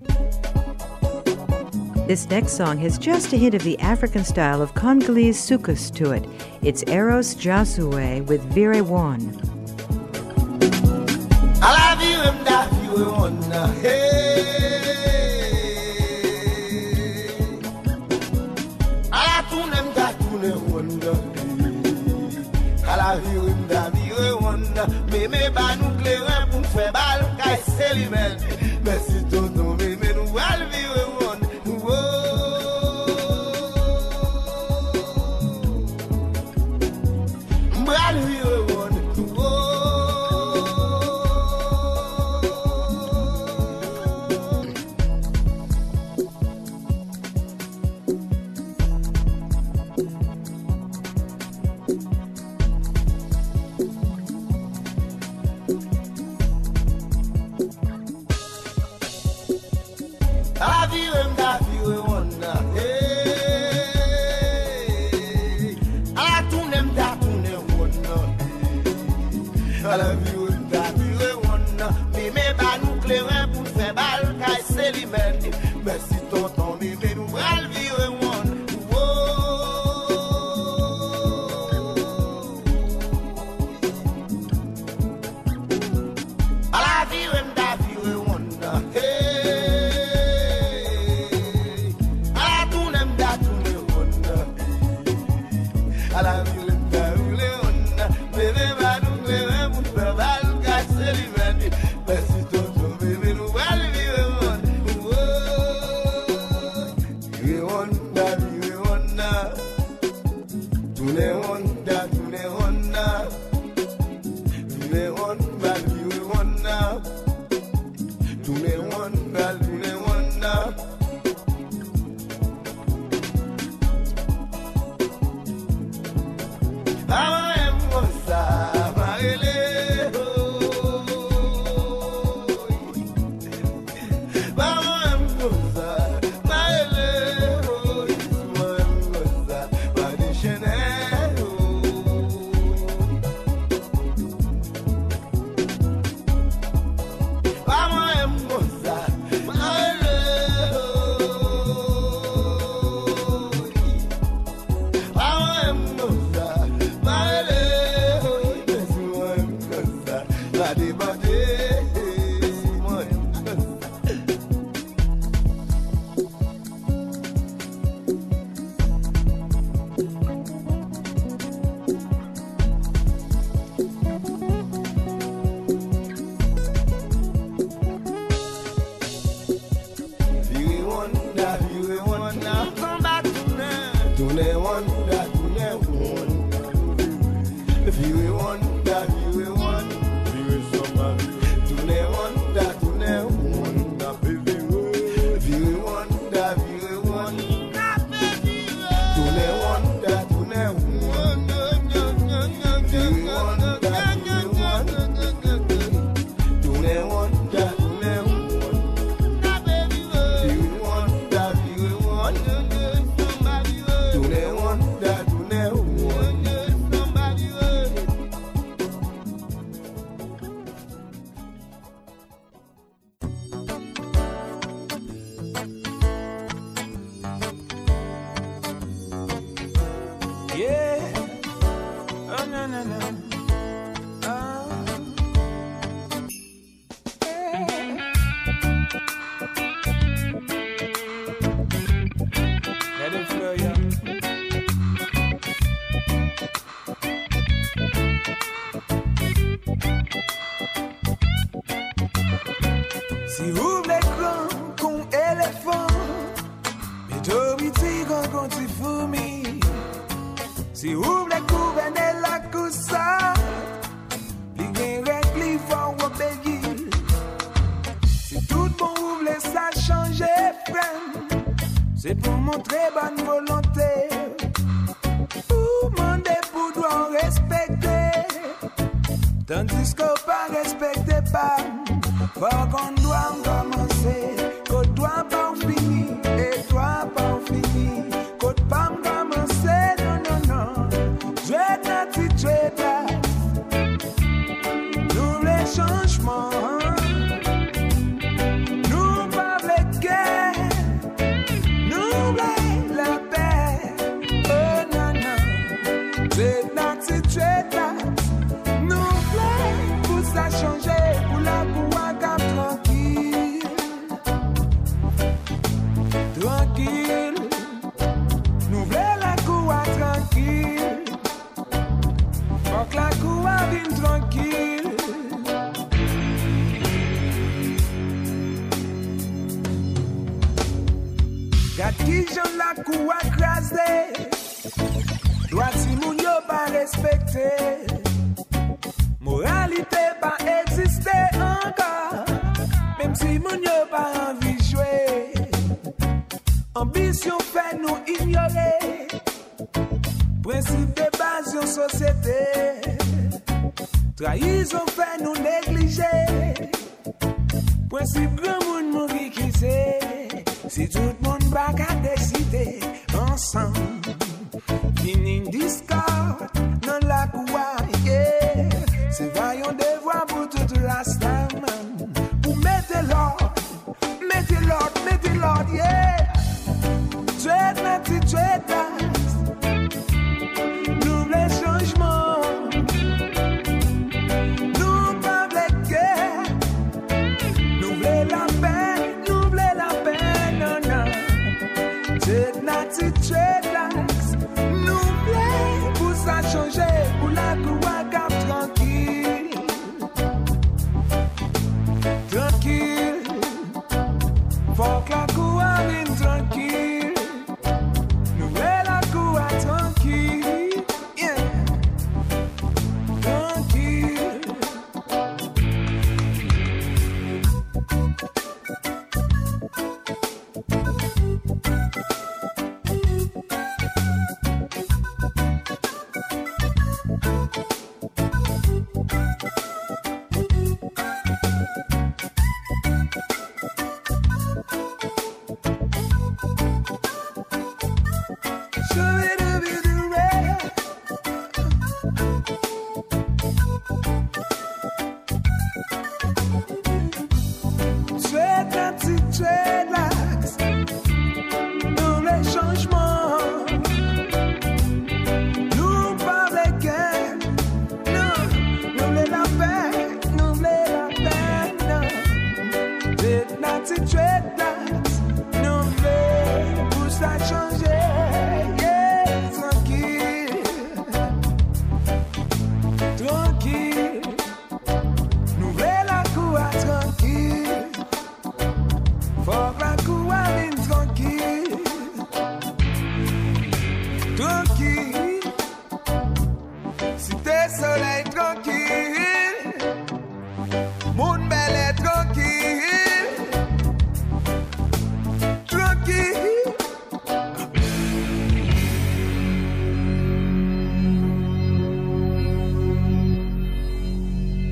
This 2.07 2.27
next 2.27 2.53
song 2.53 2.79
has 2.79 2.97
just 2.97 3.31
a 3.33 3.37
hint 3.37 3.53
of 3.53 3.63
the 3.63 3.77
African 3.77 4.23
style 4.23 4.63
of 4.63 4.73
Congolese 4.73 5.37
soukous 5.37 5.93
to 5.93 6.11
it. 6.11 6.25
It's 6.63 6.81
Eros 6.87 7.35
Josue 7.35 8.25
with 8.25 8.41
Vire 8.51 8.83
Wonn. 8.83 9.58
we 12.99 13.05
want 13.05 13.47
now. 13.49 13.67
Hey, 13.83 14.43
ala 19.19 19.37
tunem 19.49 19.87
da 19.97 20.07
tune 20.19 20.51
wanda. 20.71 21.13
Ala 22.91 23.09
virim 23.23 23.61
da 23.71 23.81
vire 23.95 24.29
wanda. 24.43 24.83
Meme 25.11 25.41
ba 25.55 25.65
nou 25.79 25.91
kleren 26.01 26.43
pou 26.51 26.63
fwe 26.73 26.87
bal 26.97 27.23
kaj 27.39 27.59
seli 27.77 28.07
men. 28.13 28.33
Mesi 28.85 29.19
ton 29.31 29.48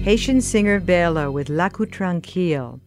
Haitian 0.07 0.39
singer 0.39 0.79
Belo 0.79 1.33
with 1.33 1.49
Lakou 1.49 1.85
Trankil. 1.85 2.79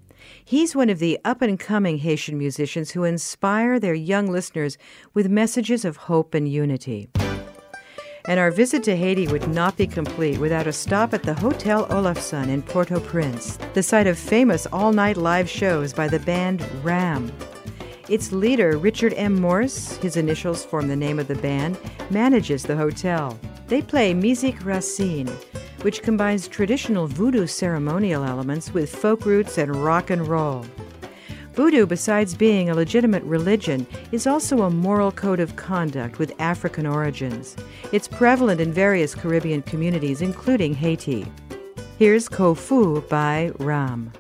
He's 0.43 0.75
one 0.75 0.89
of 0.89 1.01
the 1.01 1.19
up 1.23 1.43
and 1.43 1.61
coming 1.61 1.99
Haitian 1.99 2.39
musicians 2.39 2.93
who 2.93 3.05
inspire 3.05 3.79
their 3.79 3.93
young 3.93 4.29
listeners 4.33 4.79
with 5.13 5.29
messages 5.29 5.85
of 5.85 5.99
hope 6.09 6.33
and 6.33 6.49
unity. 6.49 7.11
And 8.25 8.41
our 8.41 8.51
visit 8.51 8.83
to 8.85 8.97
Haiti 8.97 9.29
would 9.29 9.47
not 9.49 9.77
be 9.77 9.87
complete 9.87 10.39
without 10.39 10.67
a 10.67 10.73
stop 10.73 11.13
at 11.13 11.23
the 11.23 11.35
Hotel 11.35 11.87
Oloffson 11.89 12.49
in 12.49 12.63
Port 12.63 12.91
au 12.91 13.01
Prince, 13.01 13.59
the 13.75 13.83
site 13.83 14.07
of 14.07 14.19
famous 14.19 14.67
all 14.73 14.95
night 14.95 15.19
live 15.19 15.51
shows 15.51 15.93
by 15.93 16.09
the 16.09 16.21
band 16.21 16.67
Ram. 16.83 17.31
Its 18.09 18.33
leader, 18.33 18.79
Richard 18.79 19.13
M. 19.19 19.39
Morse, 19.39 19.99
his 19.99 20.17
initials 20.17 20.65
form 20.65 20.89
the 20.89 20.97
name 20.97 21.19
of 21.19 21.29
the 21.29 21.35
band, 21.35 21.77
manages 22.09 22.63
the 22.63 22.77
hotel. 22.77 23.39
They 23.67 23.83
play 23.83 24.15
Musique 24.15 24.65
Racine, 24.65 25.31
which 25.83 26.03
combines 26.03 26.49
traditional 26.49 27.07
voodoo 27.07 27.47
ceremonial 27.47 28.25
elements 28.25 28.73
with 28.73 28.95
folk 28.95 29.25
roots 29.25 29.59
and 29.59 29.75
rock 29.77 30.11
and 30.11 30.27
roll. 30.27 30.65
Voodoo, 31.55 31.85
besides 31.85 32.35
being 32.35 32.71
a 32.71 32.75
legitimate 32.75 33.23
religion, 33.25 33.87
is 34.13 34.27
also 34.27 34.63
a 34.63 34.71
moral 34.71 35.11
code 35.11 35.41
of 35.41 35.57
conduct 35.57 36.19
with 36.19 36.33
African 36.39 36.87
origins. 36.87 37.57
It's 37.93 38.09
prevalent 38.09 38.61
in 38.61 38.73
various 38.73 39.15
Caribbean 39.15 39.63
communities, 39.63 40.23
including 40.23 40.75
Haiti. 40.75 41.27
Here's 41.99 42.29
Kofou 42.29 43.07
by 43.09 43.53
Ram. 43.59 44.13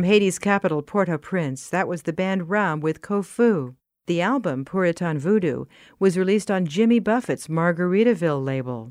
From 0.00 0.06
Haiti's 0.06 0.38
capital, 0.38 0.80
Port 0.80 1.10
au 1.10 1.18
Prince, 1.18 1.68
that 1.68 1.86
was 1.86 2.04
the 2.04 2.14
band 2.14 2.48
Ram 2.48 2.80
with 2.80 3.02
Kofou. 3.02 3.74
The 4.06 4.22
album, 4.22 4.64
Puritan 4.64 5.20
Voudou, 5.20 5.66
was 5.98 6.16
released 6.16 6.50
on 6.50 6.64
Jimmy 6.64 7.00
Buffett's 7.00 7.48
Margaritaville 7.48 8.42
label. 8.42 8.88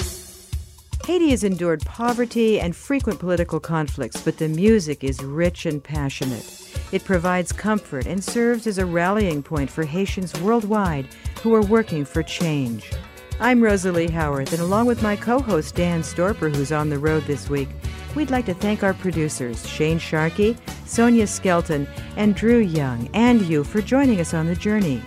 Haiti 1.07 1.31
has 1.31 1.43
endured 1.43 1.81
poverty 1.81 2.59
and 2.59 2.75
frequent 2.75 3.17
political 3.17 3.59
conflicts, 3.59 4.21
but 4.21 4.37
the 4.37 4.47
music 4.47 5.03
is 5.03 5.23
rich 5.23 5.65
and 5.65 5.83
passionate. 5.83 6.71
It 6.91 7.05
provides 7.05 7.51
comfort 7.51 8.05
and 8.05 8.23
serves 8.23 8.67
as 8.67 8.77
a 8.77 8.85
rallying 8.85 9.41
point 9.41 9.71
for 9.71 9.85
Haitians 9.85 10.39
worldwide 10.41 11.07
who 11.41 11.55
are 11.55 11.65
working 11.65 12.05
for 12.05 12.21
change. 12.21 12.91
I'm 13.39 13.63
Rosalie 13.63 14.11
Howarth, 14.11 14.53
and 14.53 14.61
along 14.61 14.85
with 14.85 15.01
my 15.01 15.15
co 15.15 15.39
host 15.39 15.73
Dan 15.73 16.01
Storper, 16.01 16.55
who's 16.55 16.71
on 16.71 16.91
the 16.91 16.99
road 16.99 17.23
this 17.23 17.49
week, 17.49 17.69
we'd 18.15 18.31
like 18.31 18.45
to 18.45 18.53
thank 18.53 18.83
our 18.83 18.93
producers, 18.93 19.67
Shane 19.67 19.99
Sharkey, 19.99 20.57
Sonia 20.85 21.27
Skelton, 21.27 21.87
and 22.17 22.35
Drew 22.35 22.59
Young, 22.59 23.09
and 23.13 23.41
you 23.41 23.63
for 23.63 23.81
joining 23.81 24.19
us 24.19 24.33
on 24.33 24.47
the 24.47 24.55
journey. 24.55 25.01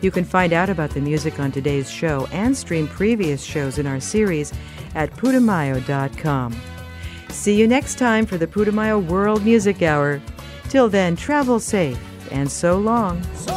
You 0.00 0.10
can 0.10 0.24
find 0.24 0.52
out 0.52 0.70
about 0.70 0.90
the 0.90 1.00
music 1.00 1.40
on 1.40 1.50
today's 1.50 1.90
show 1.90 2.28
and 2.30 2.56
stream 2.56 2.86
previous 2.86 3.42
shows 3.42 3.78
in 3.78 3.86
our 3.86 4.00
series 4.00 4.52
at 4.94 5.12
putumayo.com. 5.12 6.56
See 7.30 7.54
you 7.54 7.66
next 7.66 7.98
time 7.98 8.26
for 8.26 8.38
the 8.38 8.46
Putumayo 8.46 9.04
World 9.04 9.44
Music 9.44 9.82
Hour. 9.82 10.20
Till 10.68 10.88
then, 10.88 11.16
travel 11.16 11.60
safe 11.60 11.98
and 12.30 12.50
so 12.50 12.78
long. 12.78 13.22
So 13.34 13.54